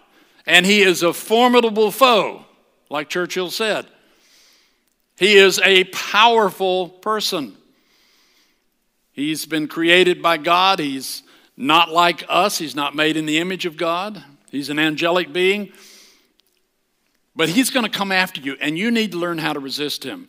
And 0.45 0.65
he 0.65 0.83
is 0.83 1.01
a 1.01 1.13
formidable 1.13 1.89
foe, 1.89 2.45
like 2.91 3.09
Churchill 3.09 3.49
said. 3.49 3.87
He 5.17 5.37
is 5.37 5.59
a 5.63 5.85
powerful 5.85 6.89
person. 6.89 7.55
He's 9.13 9.45
been 9.45 9.67
created 9.67 10.21
by 10.21 10.37
God. 10.37 10.79
He's 10.79 11.23
not 11.55 11.89
like 11.89 12.23
us. 12.27 12.57
He's 12.57 12.75
not 12.75 12.95
made 12.95 13.15
in 13.15 13.25
the 13.25 13.37
image 13.37 13.65
of 13.65 13.77
God. 13.77 14.21
He's 14.51 14.69
an 14.69 14.77
angelic 14.77 15.31
being. 15.31 15.71
But 17.33 17.49
he's 17.49 17.69
going 17.69 17.85
to 17.85 17.97
come 17.97 18.11
after 18.11 18.41
you, 18.41 18.57
and 18.59 18.77
you 18.77 18.91
need 18.91 19.13
to 19.13 19.17
learn 19.17 19.37
how 19.37 19.53
to 19.53 19.59
resist 19.59 20.03
him. 20.03 20.27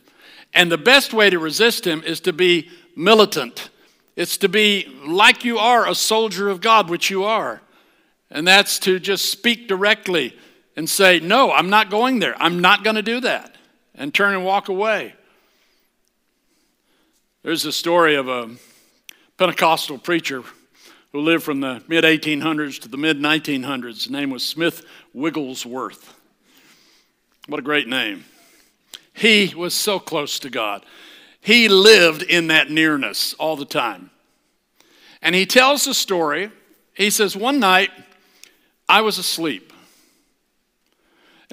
And 0.53 0.71
the 0.71 0.77
best 0.77 1.13
way 1.13 1.29
to 1.29 1.39
resist 1.39 1.85
him 1.85 2.01
is 2.03 2.21
to 2.21 2.31
be 2.31 2.69
militant. 2.95 3.71
It's 4.15 4.37
to 4.37 4.47
be 4.47 4.87
like 5.05 5.43
you 5.43 5.57
are 5.57 5.89
a 5.89 5.95
soldier 5.95 6.47
of 6.47 6.61
God, 6.61 6.89
which 6.89 7.09
you 7.09 7.25
are. 7.25 7.61
And 8.29 8.47
that's 8.47 8.79
to 8.79 8.99
just 8.99 9.29
speak 9.31 9.67
directly 9.67 10.33
and 10.75 10.89
say, 10.89 11.19
No, 11.19 11.51
I'm 11.51 11.69
not 11.69 11.89
going 11.89 12.19
there. 12.19 12.35
I'm 12.41 12.59
not 12.59 12.83
going 12.83 12.95
to 12.95 13.01
do 13.01 13.19
that. 13.21 13.55
And 13.95 14.13
turn 14.13 14.33
and 14.33 14.43
walk 14.43 14.69
away. 14.69 15.13
There's 17.43 17.65
a 17.65 17.71
story 17.71 18.15
of 18.15 18.27
a 18.27 18.49
Pentecostal 19.37 19.97
preacher 19.97 20.43
who 21.11 21.19
lived 21.19 21.43
from 21.43 21.59
the 21.59 21.83
mid 21.87 22.03
1800s 22.03 22.81
to 22.81 22.87
the 22.87 22.97
mid 22.97 23.19
1900s. 23.19 24.03
His 24.03 24.09
name 24.09 24.29
was 24.29 24.45
Smith 24.45 24.85
Wigglesworth. 25.13 26.13
What 27.47 27.59
a 27.59 27.63
great 27.63 27.87
name. 27.87 28.23
He 29.13 29.53
was 29.55 29.73
so 29.73 29.99
close 29.99 30.39
to 30.39 30.49
God. 30.49 30.85
He 31.41 31.67
lived 31.67 32.23
in 32.23 32.47
that 32.47 32.71
nearness 32.71 33.33
all 33.33 33.57
the 33.57 33.65
time. 33.65 34.09
And 35.21 35.35
he 35.35 35.45
tells 35.45 35.83
the 35.83 35.93
story. 35.93 36.49
He 36.93 37.09
says, 37.09 37.35
One 37.35 37.59
night 37.59 37.91
I 38.87 39.01
was 39.01 39.17
asleep. 39.17 39.72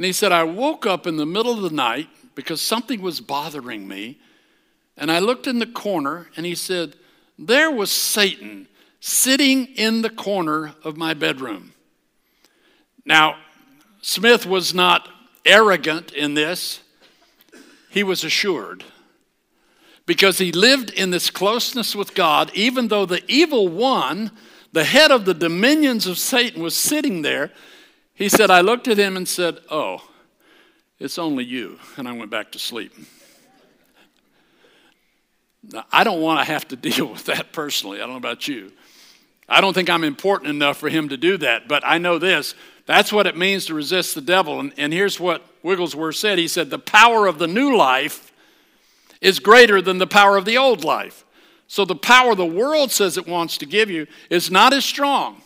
And 0.01 0.07
he 0.07 0.15
said, 0.15 0.33
I 0.33 0.45
woke 0.45 0.87
up 0.87 1.07
in 1.07 1.19
the 1.19 1.27
middle 1.27 1.53
of 1.53 1.61
the 1.61 1.77
night 1.77 2.09
because 2.35 2.63
something 2.63 3.03
was 3.03 3.21
bothering 3.21 3.87
me. 3.87 4.19
And 4.97 5.13
I 5.13 5.19
looked 5.19 5.47
in 5.47 5.59
the 5.59 5.67
corner 5.67 6.31
and 6.39 6.47
he 6.47 6.55
said, 6.55 6.97
There 7.39 7.71
was 7.71 7.91
Satan 7.91 8.67
sitting 9.01 9.67
in 9.67 10.01
the 10.01 10.09
corner 10.09 10.73
of 10.85 10.97
my 10.97 11.13
bedroom. 11.13 11.75
Now, 13.05 13.37
Smith 14.01 14.47
was 14.47 14.73
not 14.73 15.07
arrogant 15.45 16.13
in 16.13 16.33
this, 16.33 16.81
he 17.91 18.03
was 18.03 18.25
assured. 18.25 18.85
Because 20.07 20.39
he 20.39 20.51
lived 20.51 20.89
in 20.89 21.11
this 21.11 21.29
closeness 21.29 21.95
with 21.95 22.15
God, 22.15 22.51
even 22.55 22.89
though 22.89 23.05
the 23.05 23.23
evil 23.31 23.69
one, 23.69 24.31
the 24.73 24.85
head 24.85 25.11
of 25.11 25.27
the 25.27 25.35
dominions 25.35 26.07
of 26.07 26.17
Satan, 26.17 26.63
was 26.63 26.75
sitting 26.75 27.21
there, 27.21 27.53
he 28.21 28.29
said, 28.29 28.51
I 28.51 28.61
looked 28.61 28.87
at 28.87 28.99
him 28.99 29.17
and 29.17 29.27
said, 29.27 29.61
Oh, 29.71 30.07
it's 30.99 31.19
only 31.19 31.43
you. 31.43 31.79
And 31.97 32.07
I 32.07 32.13
went 32.13 32.31
back 32.31 32.53
to 32.53 32.59
sleep. 32.59 32.93
Now, 35.63 35.87
I 35.91 36.05
don't 36.05 36.21
want 36.21 36.39
to 36.39 36.53
have 36.53 36.69
to 36.69 36.77
deal 36.91 37.07
with 37.07 37.25
that 37.25 37.55
personally. 37.55 37.97
I 37.97 38.01
don't 38.01 38.11
know 38.11 38.17
about 38.17 38.47
you. 38.47 38.73
I 39.49 39.63
don't 39.63 39.73
think 39.73 39.89
I'm 39.89 40.05
important 40.05 40.51
enough 40.51 40.77
for 40.77 40.91
him 40.91 41.09
to 41.09 41.17
do 41.17 41.39
that, 41.39 41.67
but 41.67 41.83
I 41.85 41.97
know 41.97 42.19
this. 42.19 42.55
That's 42.85 43.11
what 43.11 43.27
it 43.27 43.39
means 43.39 43.65
to 43.67 43.75
resist 43.75 44.15
the 44.15 44.21
devil. 44.21 44.61
And, 44.61 44.75
and 44.77 44.93
here's 44.93 45.19
what 45.19 45.43
Wigglesworth 45.63 46.17
said 46.17 46.37
He 46.37 46.47
said, 46.47 46.69
The 46.69 46.79
power 46.79 47.27
of 47.27 47.39
the 47.39 47.49
new 47.49 47.75
life 47.75 48.33
is 49.23 49.39
greater 49.39 49.81
than 49.81 49.97
the 49.97 50.07
power 50.07 50.37
of 50.37 50.45
the 50.45 50.59
old 50.59 50.85
life. 50.85 51.25
So 51.69 51.87
the 51.87 51.97
power 51.97 52.35
the 52.35 52.45
world 52.45 52.91
says 52.91 53.17
it 53.17 53.27
wants 53.27 53.57
to 53.59 53.67
give 53.67 53.89
you 53.89 54.07
is 54.29 54.51
not 54.51 54.75
as 54.75 54.85
strong 54.85 55.41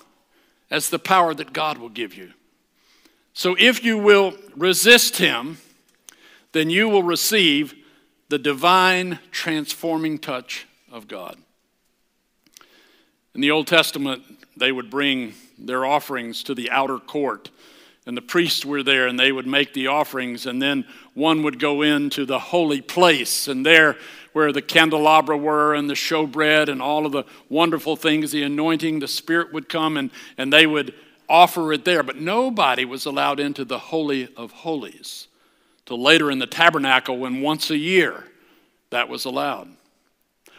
as 0.73 0.91
the 0.91 0.99
power 0.99 1.35
that 1.35 1.53
God 1.53 1.79
will 1.79 1.89
give 1.89 2.15
you. 2.15 2.33
So 3.35 3.57
if 3.59 3.85
you 3.85 3.99
will 3.99 4.35
resist 4.57 5.19
him, 5.19 5.59
then 6.53 6.71
you 6.71 6.89
will 6.89 7.03
receive 7.03 7.75
the 8.29 8.39
divine 8.39 9.19
transforming 9.33 10.19
touch 10.19 10.67
of 10.91 11.09
God. 11.09 11.37
In 13.35 13.41
the 13.41 13.51
Old 13.51 13.67
Testament, 13.67 14.23
they 14.57 14.71
would 14.71 14.89
bring 14.89 15.35
their 15.59 15.85
offerings 15.85 16.45
to 16.45 16.55
the 16.55 16.71
outer 16.71 16.99
court, 16.99 17.51
and 18.07 18.17
the 18.17 18.23
priests 18.23 18.65
were 18.65 18.85
there, 18.85 19.09
and 19.09 19.19
they 19.19 19.33
would 19.33 19.49
make 19.49 19.75
the 19.75 19.89
offerings, 19.89 20.47
and 20.47 20.63
then 20.63 20.87
one 21.15 21.43
would 21.43 21.59
go 21.59 21.83
into 21.83 22.25
the 22.25 22.39
holy 22.39 22.81
place, 22.81 23.49
and 23.49 23.67
there 23.67 23.97
where 24.33 24.53
the 24.53 24.63
candelabra 24.63 25.37
were 25.37 25.75
and 25.75 25.89
the 25.89 25.95
showbread 25.95 26.69
and 26.69 26.83
all 26.83 27.07
of 27.07 27.13
the 27.13 27.25
wonderful 27.49 27.97
things, 27.97 28.33
the 28.33 28.43
anointing, 28.43 28.99
the 28.99 29.09
Spirit 29.09 29.53
would 29.53 29.69
come 29.69 29.97
and, 29.97 30.11
and 30.37 30.53
they 30.53 30.67
would 30.67 30.93
offer 31.29 31.73
it 31.73 31.85
there. 31.85 32.03
But 32.03 32.21
nobody 32.21 32.85
was 32.85 33.07
allowed 33.07 33.41
into 33.41 33.65
the 33.65 33.79
Holy 33.79 34.29
of 34.37 34.53
Holies 34.53 35.29
till 35.87 36.01
later 36.01 36.31
in 36.31 36.39
the 36.39 36.47
tabernacle 36.47 37.19
when 37.19 37.41
once 37.41 37.71
a 37.71 37.77
year 37.77 38.25
that 38.91 39.09
was 39.09 39.25
allowed. 39.25 39.69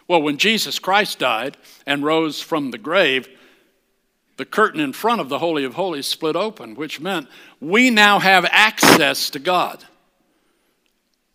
Well, 0.07 0.21
when 0.21 0.37
Jesus 0.37 0.77
Christ 0.77 1.19
died 1.19 1.57
and 1.85 2.03
rose 2.03 2.39
from 2.39 2.71
the 2.71 2.77
grave, 2.77 3.27
the 4.37 4.45
curtain 4.45 4.81
in 4.81 4.93
front 4.93 5.21
of 5.21 5.29
the 5.29 5.39
Holy 5.39 5.63
of 5.63 5.75
Holies 5.75 6.07
split 6.07 6.35
open, 6.35 6.75
which 6.75 6.99
meant 6.99 7.27
we 7.59 7.89
now 7.89 8.19
have 8.19 8.45
access 8.51 9.29
to 9.31 9.39
God. 9.39 9.83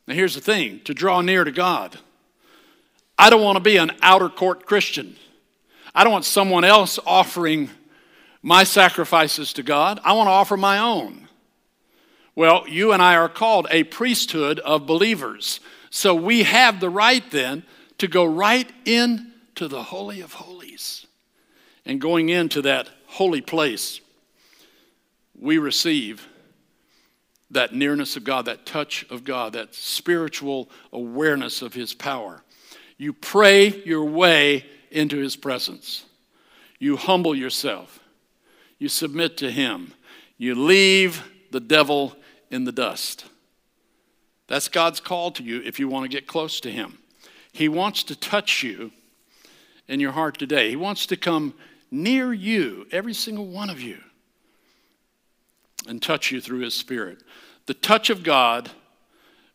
Now, 0.06 0.14
here's 0.14 0.34
the 0.34 0.40
thing 0.40 0.80
to 0.84 0.94
draw 0.94 1.20
near 1.20 1.44
to 1.44 1.52
God, 1.52 1.98
I 3.18 3.30
don't 3.30 3.42
want 3.42 3.56
to 3.56 3.62
be 3.62 3.76
an 3.76 3.92
outer 4.02 4.28
court 4.28 4.66
Christian. 4.66 5.16
I 5.94 6.04
don't 6.04 6.12
want 6.12 6.24
someone 6.24 6.64
else 6.64 6.98
offering 7.04 7.68
my 8.42 8.64
sacrifices 8.64 9.52
to 9.54 9.62
God. 9.62 10.00
I 10.04 10.12
want 10.12 10.28
to 10.28 10.32
offer 10.32 10.56
my 10.56 10.78
own. 10.78 11.28
Well, 12.34 12.66
you 12.68 12.92
and 12.92 13.02
I 13.02 13.16
are 13.16 13.28
called 13.28 13.66
a 13.70 13.84
priesthood 13.84 14.60
of 14.60 14.86
believers. 14.86 15.60
So 15.90 16.14
we 16.14 16.44
have 16.44 16.80
the 16.80 16.90
right 16.90 17.28
then 17.30 17.64
to 17.98 18.08
go 18.08 18.24
right 18.24 18.70
into 18.84 19.68
the 19.68 19.82
Holy 19.82 20.20
of 20.20 20.32
Holies. 20.32 21.06
And 21.84 22.00
going 22.00 22.28
into 22.28 22.62
that 22.62 22.88
holy 23.06 23.40
place, 23.40 24.00
we 25.38 25.58
receive 25.58 26.26
that 27.50 27.74
nearness 27.74 28.16
of 28.16 28.24
God, 28.24 28.44
that 28.44 28.64
touch 28.64 29.04
of 29.10 29.24
God, 29.24 29.54
that 29.54 29.74
spiritual 29.74 30.70
awareness 30.92 31.62
of 31.62 31.74
His 31.74 31.92
power. 31.92 32.42
You 32.96 33.12
pray 33.12 33.82
your 33.84 34.04
way 34.04 34.64
into 34.90 35.18
His 35.18 35.36
presence. 35.36 36.04
You 36.78 36.96
humble 36.96 37.34
yourself. 37.34 37.99
You 38.80 38.88
submit 38.88 39.36
to 39.36 39.52
Him. 39.52 39.92
You 40.38 40.56
leave 40.56 41.22
the 41.52 41.60
devil 41.60 42.16
in 42.50 42.64
the 42.64 42.72
dust. 42.72 43.26
That's 44.48 44.68
God's 44.68 44.98
call 44.98 45.30
to 45.32 45.44
you 45.44 45.62
if 45.62 45.78
you 45.78 45.86
want 45.86 46.10
to 46.10 46.16
get 46.16 46.26
close 46.26 46.58
to 46.60 46.72
Him. 46.72 46.98
He 47.52 47.68
wants 47.68 48.02
to 48.04 48.16
touch 48.16 48.64
you 48.64 48.90
in 49.86 50.00
your 50.00 50.12
heart 50.12 50.38
today. 50.38 50.70
He 50.70 50.76
wants 50.76 51.06
to 51.06 51.16
come 51.16 51.54
near 51.90 52.32
you, 52.32 52.86
every 52.90 53.14
single 53.14 53.46
one 53.46 53.68
of 53.70 53.80
you, 53.80 53.98
and 55.86 56.02
touch 56.02 56.32
you 56.32 56.40
through 56.40 56.60
His 56.60 56.74
Spirit. 56.74 57.22
The 57.66 57.74
touch 57.74 58.08
of 58.08 58.22
God 58.22 58.70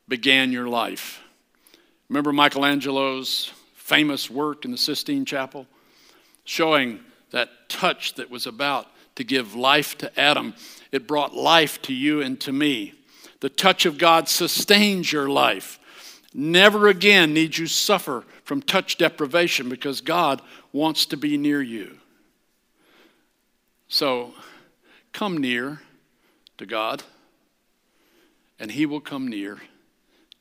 began 0.07 0.51
your 0.51 0.67
life. 0.67 1.21
Remember 2.09 2.31
Michelangelo's 2.31 3.51
famous 3.73 4.29
work 4.29 4.65
in 4.65 4.71
the 4.71 4.77
Sistine 4.77 5.25
Chapel? 5.25 5.65
Showing 6.43 6.99
that 7.31 7.49
touch 7.69 8.13
that 8.15 8.29
was 8.29 8.45
about 8.45 8.87
to 9.15 9.23
give 9.23 9.55
life 9.55 9.97
to 9.99 10.19
Adam. 10.19 10.53
It 10.91 11.07
brought 11.07 11.33
life 11.33 11.81
to 11.83 11.93
you 11.93 12.21
and 12.21 12.39
to 12.41 12.51
me. 12.51 12.93
The 13.41 13.49
touch 13.49 13.85
of 13.85 13.97
God 13.97 14.27
sustains 14.27 15.11
your 15.11 15.29
life. 15.29 15.79
Never 16.33 16.87
again 16.87 17.33
need 17.33 17.57
you 17.57 17.67
suffer 17.67 18.23
from 18.43 18.61
touch 18.61 18.97
deprivation 18.97 19.69
because 19.69 20.01
God 20.01 20.41
wants 20.71 21.05
to 21.07 21.17
be 21.17 21.37
near 21.37 21.61
you. 21.61 21.97
So 23.87 24.33
come 25.13 25.37
near 25.37 25.81
to 26.57 26.65
God, 26.65 27.03
and 28.59 28.71
He 28.71 28.85
will 28.85 28.99
come 28.99 29.27
near 29.27 29.59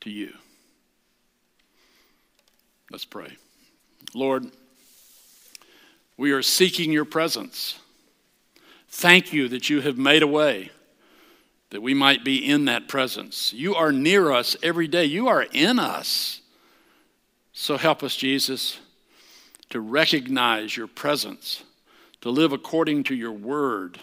to 0.01 0.09
you. 0.09 0.33
Let's 2.91 3.05
pray. 3.05 3.37
Lord, 4.13 4.51
we 6.17 6.31
are 6.31 6.41
seeking 6.41 6.91
your 6.91 7.05
presence. 7.05 7.79
Thank 8.97 9.33
you 9.33 9.49
that 9.49 9.69
you 9.69 9.81
have 9.81 9.97
made 9.97 10.23
a 10.23 10.27
way 10.27 10.71
that 11.71 11.81
we 11.81 11.93
might 11.93 12.23
be 12.23 12.37
in 12.37 12.63
that 12.65 12.87
presence. 12.87 13.51
You 13.51 13.75
are 13.75 13.91
near 13.91 14.31
us 14.31 14.55
every 14.63 14.87
day, 14.87 15.03
you 15.03 15.27
are 15.27 15.45
in 15.51 15.79
us. 15.79 16.39
So 17.51 17.75
help 17.75 18.03
us, 18.03 18.15
Jesus, 18.15 18.79
to 19.69 19.81
recognize 19.81 20.77
your 20.77 20.87
presence, 20.87 21.63
to 22.21 22.29
live 22.29 22.53
according 22.53 23.03
to 23.03 23.15
your 23.15 23.33
word, 23.33 23.99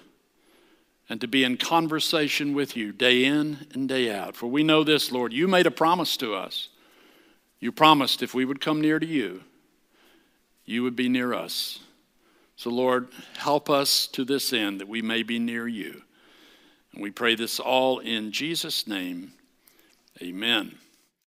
and 1.08 1.22
to 1.22 1.26
be 1.26 1.42
in 1.42 1.56
conversation 1.56 2.52
with 2.52 2.76
you 2.76 2.92
day 2.92 3.24
in 3.24 3.66
and 3.72 3.88
day 3.88 4.14
out. 4.14 4.36
For 4.36 4.46
we 4.46 4.62
know 4.62 4.84
this, 4.84 5.10
Lord, 5.10 5.32
you 5.32 5.48
made 5.48 5.66
a 5.66 5.70
promise 5.70 6.18
to 6.18 6.34
us. 6.34 6.68
You 7.60 7.72
promised 7.72 8.22
if 8.22 8.34
we 8.34 8.44
would 8.44 8.60
come 8.60 8.82
near 8.82 8.98
to 8.98 9.06
you, 9.06 9.42
you 10.66 10.82
would 10.82 10.96
be 10.96 11.08
near 11.08 11.32
us. 11.32 11.78
So, 12.62 12.70
Lord, 12.70 13.08
help 13.38 13.68
us 13.68 14.06
to 14.12 14.24
this 14.24 14.52
end 14.52 14.80
that 14.80 14.86
we 14.86 15.02
may 15.02 15.24
be 15.24 15.40
near 15.40 15.66
you. 15.66 16.02
And 16.92 17.02
we 17.02 17.10
pray 17.10 17.34
this 17.34 17.58
all 17.58 17.98
in 17.98 18.30
Jesus' 18.30 18.86
name. 18.86 19.32
Amen. 20.22 20.78